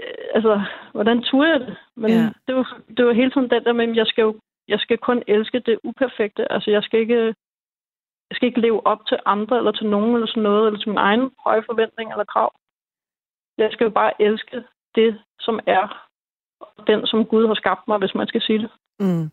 [0.00, 1.76] øh, altså, hvordan turde jeg det?
[1.96, 2.28] Men Ja.
[2.46, 4.98] det, var, det var hele tiden den der med, at jeg skal jo jeg skal
[4.98, 6.52] kun elske det uperfekte.
[6.52, 7.24] Altså, jeg skal ikke,
[8.30, 10.88] jeg skal ikke leve op til andre, eller til nogen, eller sådan noget, eller til
[10.88, 12.52] min egen høje forventning eller krav.
[13.58, 16.08] Jeg skal jo bare elske det, som er
[16.86, 18.70] den, som Gud har skabt mig, hvis man skal sige det.
[19.00, 19.30] Mm.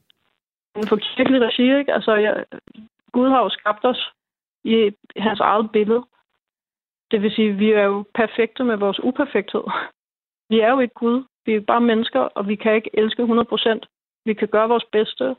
[0.89, 1.93] For kirkelig regi, ikke?
[1.93, 2.45] Altså, jeg,
[3.11, 4.11] Gud har jo skabt os
[4.74, 6.03] i hans eget billede.
[7.11, 9.63] Det vil sige, vi er jo perfekte med vores uperfekthed.
[10.49, 11.24] Vi er jo ikke Gud.
[11.45, 13.80] Vi er bare mennesker, og vi kan ikke elske 100%.
[14.26, 15.36] Vi kan gøre vores bedste,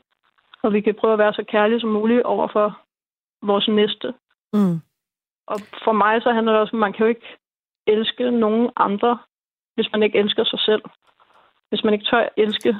[0.63, 2.79] og vi kan prøve at være så kærlige som muligt over for
[3.41, 4.13] vores næste.
[4.53, 4.75] Mm.
[5.47, 7.37] Og for mig så handler det også om, at man kan jo ikke
[7.87, 9.19] elske nogen andre,
[9.75, 10.81] hvis man ikke elsker sig selv.
[11.69, 12.75] Hvis man ikke tør elske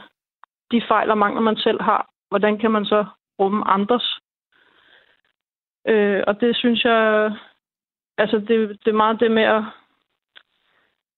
[0.72, 3.06] de fejl og mangler, man selv har, hvordan kan man så
[3.40, 4.19] rumme andres?
[5.88, 7.32] Øh, og det synes jeg,
[8.18, 9.64] altså det, det er meget det med at,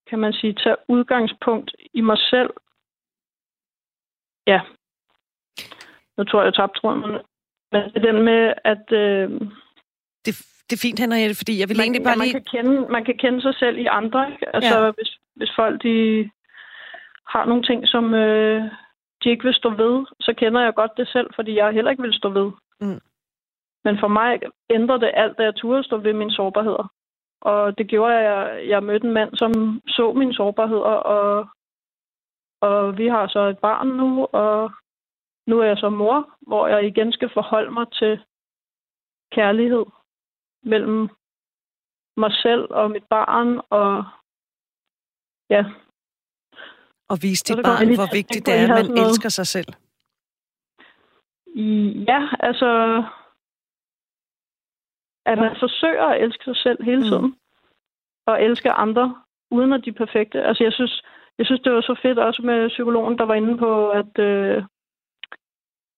[0.10, 2.50] kan man sige, tage udgangspunkt i mig selv.
[4.48, 4.62] Ja.
[6.18, 7.02] Nu tror jeg, jeg tabte tråden,
[7.72, 8.92] men det er den med, at...
[8.92, 9.30] Øh,
[10.26, 10.34] Det,
[10.68, 12.34] det er fint, Henriette, fordi jeg vil man, egentlig ja, bare man, lige...
[12.34, 14.32] kan kende, man kan kende sig selv i andre.
[14.32, 14.56] Ikke?
[14.56, 14.86] Altså, Ja.
[14.86, 14.92] ja.
[14.92, 16.30] hvis, hvis folk de
[17.28, 18.62] har nogle ting, som øh,
[19.24, 22.04] de ikke vil stå ved, så kender jeg godt det selv, fordi jeg heller ikke
[22.04, 22.52] vil stå ved.
[22.82, 23.00] Mm.
[23.84, 26.94] Men for mig ændrer det alt, da jeg turde stå ved mine sårbarheder.
[27.42, 31.48] Og det gjorde, at jeg, jeg mødte en mand, som så mine sårbarheder, og,
[32.62, 34.72] og vi har så et barn nu, og
[35.48, 38.24] nu er jeg så mor, hvor jeg igen skal forholde mig til
[39.32, 39.86] kærlighed
[40.64, 41.10] mellem
[42.18, 44.06] mig selv og mit barn, og
[45.50, 45.64] ja,
[47.12, 49.72] Og vise dit barn, lige hvor vigtigt det er, at man elsker sig selv.
[52.08, 52.70] Ja, altså,
[55.26, 57.04] at man forsøger at elske sig selv hele Mm.
[57.04, 57.26] tiden.
[57.26, 57.36] Mm.
[58.28, 59.16] Og elske andre,
[59.52, 60.44] uden at de er perfekte.
[60.44, 61.02] Altså, jeg synes,
[61.38, 64.64] jeg synes, det var så fedt også med psykologen, der var inde på, at, øh,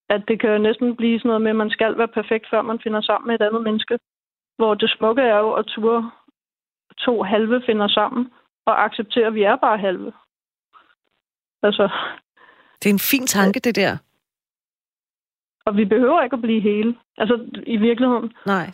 [0.10, 2.62] at det kan jo næsten blive sådan noget med, at man skal være perfekt, før
[2.62, 4.00] man finder sammen med et andet menneske.
[4.58, 6.12] Hvor det smukke er jo at ture
[6.98, 8.32] to halve finder sammen,
[8.66, 10.14] og acceptere, at vi er bare halve.
[11.64, 11.84] Altså,
[12.80, 13.98] Det er en fin tanke, det der.
[15.66, 16.96] og vi behøver ikke at blive hele.
[17.18, 18.34] Altså, i virkeligheden.
[18.46, 18.72] Nej,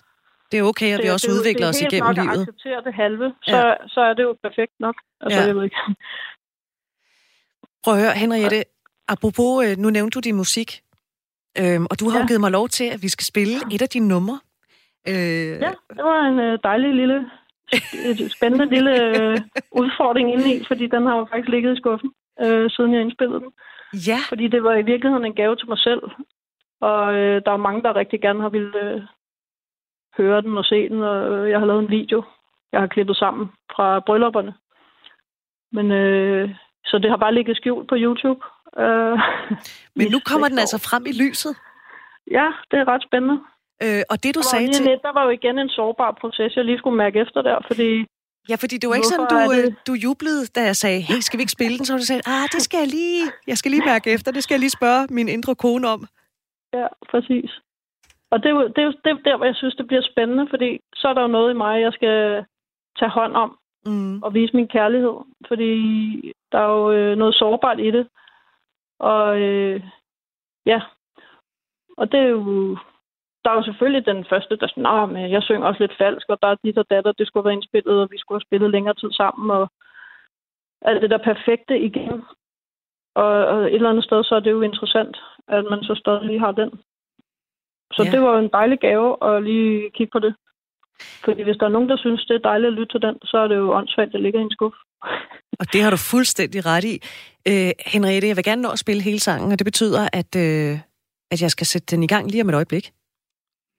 [0.52, 2.08] det er okay, at vi Det- også det er udvikler det os er helt igennem
[2.10, 2.42] nok at livet.
[2.48, 3.74] acceptere det halve, så, ja.
[3.88, 4.96] så er det jo perfekt nok.
[5.22, 5.46] Altså, Ja.
[5.48, 5.76] jeg ved ikke.
[7.84, 8.64] Prøv at høre, Henriette,
[9.08, 10.70] apropos, øh, nu nævnte du din musik,
[11.62, 12.24] øhm, og du har ja.
[12.24, 14.40] jo givet mig lov til, at vi skal spille et af dine numre.
[15.08, 17.18] Øh, Ja, det var en øh, dejlig lille,
[18.38, 19.38] spændende lille øh,
[19.82, 22.12] udfordring indeni, fordi den har jo faktisk ligget i skuffen,
[22.44, 23.52] øh, siden jeg indspillede den.
[24.08, 26.02] ja, Fordi det var i virkeligheden en gave til mig selv.
[26.82, 29.02] Og øh, der er mange, der rigtig gerne har ville øh,
[30.24, 32.24] høre den og se den, og jeg har lavet en video,
[32.72, 33.46] jeg har klippet sammen
[33.76, 34.54] fra bryllupperne.
[35.72, 36.50] Men øh,
[36.86, 38.42] så det har bare ligget skjult på YouTube.
[38.84, 39.18] Øh,
[39.98, 41.54] men nu kommer den altså frem i lyset.
[42.38, 43.38] Ja, det er ret spændende.
[43.84, 44.86] Øh, og det, du var, sagde til...
[44.86, 48.06] lidt, der var jo igen en sårbar proces, jeg lige skulle mærke efter der, fordi
[48.50, 51.02] Ja, fordi det var ikke sådan, du, er øh, det- du jublede, da jeg sagde,
[51.02, 51.86] hey, skal vi ikke spille den?
[51.86, 54.54] Så du sagde, ah, det skal jeg lige, jeg skal lige mærke efter, det skal
[54.56, 56.02] jeg lige spørge min indre kone om.
[56.74, 57.52] Ja, præcis.
[58.32, 60.02] Og det er, jo, det, er jo, det er der, hvor jeg synes, det bliver
[60.02, 62.46] spændende, fordi så er der jo noget i mig, jeg skal
[63.00, 63.56] tage hånd om
[63.86, 64.22] Mm.
[64.24, 65.16] og vise min kærlighed.
[65.48, 65.74] Fordi
[66.52, 68.08] der er jo øh, noget sårbart i det.
[69.00, 69.84] Og øh,
[70.66, 70.82] ja,
[71.98, 72.78] og det er jo...
[73.44, 76.30] Der er jo selvfølgelig den første, der sådan, "Nå, men jeg synger også lidt falsk,
[76.30, 78.48] og der er dit og datter, det skulle have været indspillet, og vi skulle have
[78.48, 79.70] spillet længere tid sammen, og
[80.82, 82.24] alt det der perfekte igen.
[83.16, 85.18] Og, og et eller andet sted, så er det jo interessant,
[85.48, 86.72] at man så stadig lige har den.
[87.94, 88.12] Så Ja.
[88.12, 90.34] det var en dejlig gave at lige kigge på det.
[91.26, 93.38] Fordi hvis der er nogen, der synes, det er dejligt at lytte til den, så
[93.38, 94.78] er det jo åndssvagt, det ligger i en skuffe.
[95.60, 96.96] Og det har du fuldstændig ret i.
[97.48, 100.80] Øh, Henriette, jeg vil gerne nå at spille hele sangen, og det betyder, at, øh,
[101.32, 102.92] at jeg skal sætte den i gang lige om et øjeblik.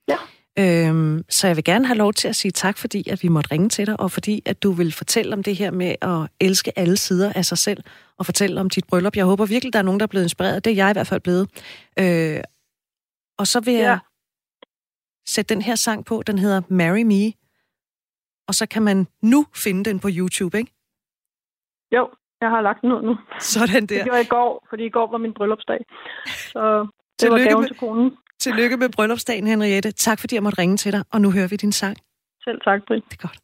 [0.09, 0.17] Ja.
[0.59, 3.53] Øhm, så jeg vil gerne have lov til at sige tak, fordi at vi måtte
[3.53, 6.79] ringe til dig, og fordi at du vil fortælle om det her med at elske
[6.79, 7.83] alle sider af sig selv,
[8.19, 9.17] og fortælle om dit bryllup.
[9.17, 10.65] Jeg håber virkelig, der er nogen, der er blevet inspireret.
[10.65, 11.49] Det er jeg i hvert fald blevet.
[11.99, 12.41] Øh,
[13.41, 13.81] og så vil ja.
[13.81, 13.99] jeg
[15.27, 16.23] sætte den her sang på.
[16.27, 17.33] Den hedder Marry Me.
[18.49, 20.73] Og så kan man nu finde den på YouTube, ikke?
[21.97, 22.11] Jo,
[22.41, 23.15] jeg har lagt den ud nu.
[23.55, 24.05] Sådan der.
[24.05, 25.81] Det var i går, fordi i går var min bryllupsdag.
[26.53, 28.17] Så det tillykke var gaven med, til konen.
[28.39, 29.91] Tillykke med bryllupsdagen, Henriette.
[29.93, 31.97] Tak fordi jeg måtte ringe til dig, og nu hører vi din sang.
[32.45, 33.05] Selv tak, Britt.
[33.11, 33.39] Det er godt.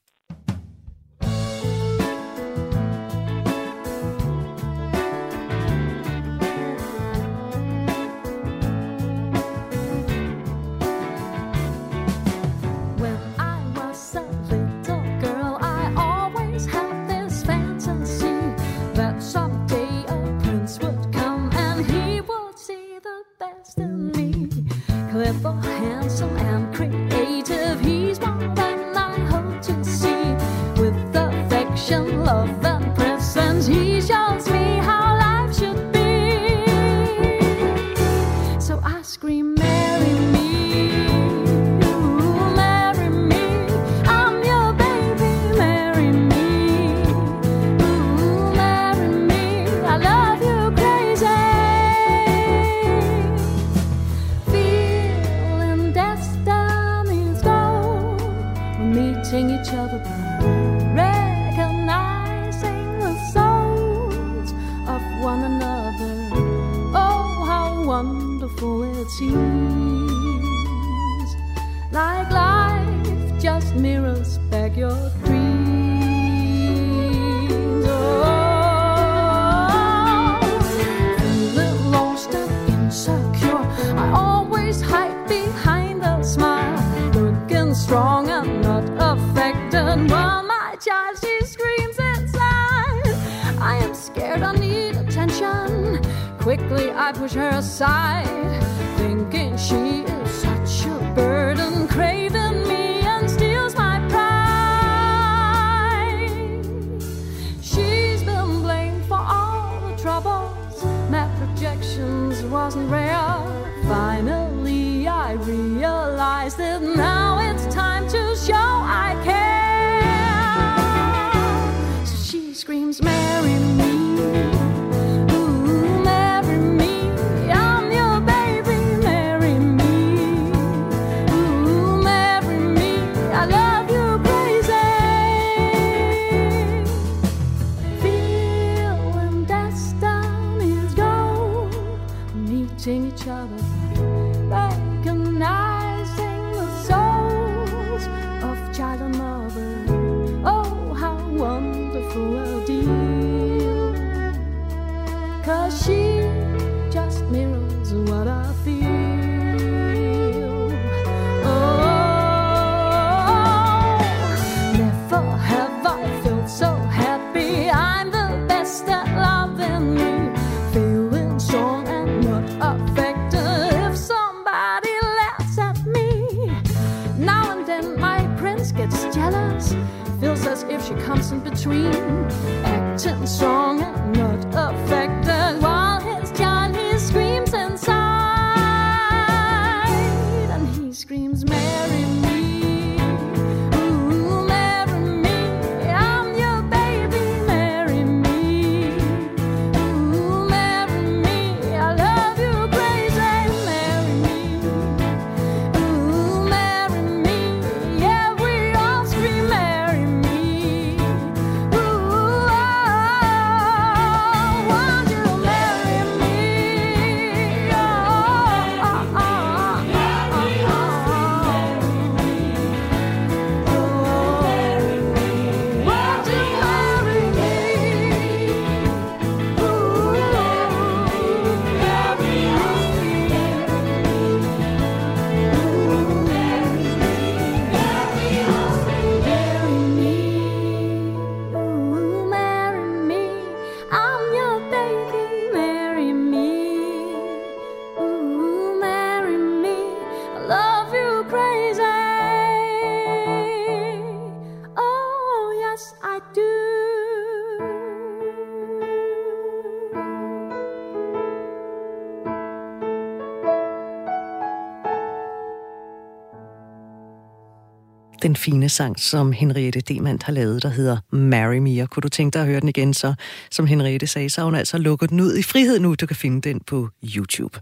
[268.27, 271.83] Den fine sang, som Henriette Demand har lavet, der hedder Marry Me.
[271.83, 273.15] Og kunne du tænke dig at høre den igen, så
[273.51, 275.95] som Henriette sagde, så har hun altså lukket den ud i frihed nu.
[275.95, 277.61] Du kan finde den på YouTube.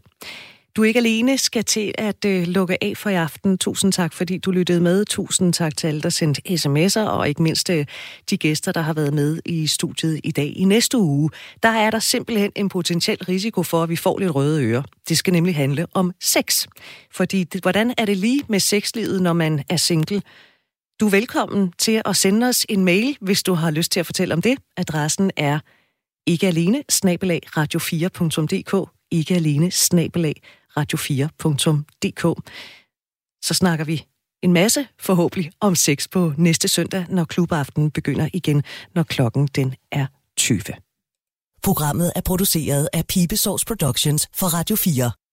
[0.76, 3.58] Du er ikke alene skal til at øh, lukke af for i aften.
[3.58, 5.04] Tusind tak, fordi du lyttede med.
[5.04, 7.86] Tusind tak til alle, der sendte sms'er, og ikke mindst øh,
[8.30, 10.52] de gæster, der har været med i studiet i dag.
[10.56, 11.30] I næste uge,
[11.62, 14.82] der er der simpelthen en potentiel risiko for, at vi får lidt røde ører.
[15.08, 16.66] Det skal nemlig handle om sex.
[17.12, 20.22] Fordi det, hvordan er det lige med sexlivet, når man er single?
[21.00, 24.06] Du er velkommen til at sende os en mail, hvis du har lyst til at
[24.06, 24.58] fortælle om det.
[24.76, 25.58] Adressen er
[26.26, 30.42] ikke alene, snabelag radio4.dk, ikke alene, snabelag
[30.78, 32.50] radio4.dk.
[33.44, 34.04] Så snakker vi
[34.42, 38.62] en masse forhåbentlig om sex på næste søndag, når klubaftenen begynder igen,
[38.94, 40.60] når klokken den er 20.
[41.62, 45.23] Programmet er produceret af Pibesource Productions for Radio 4.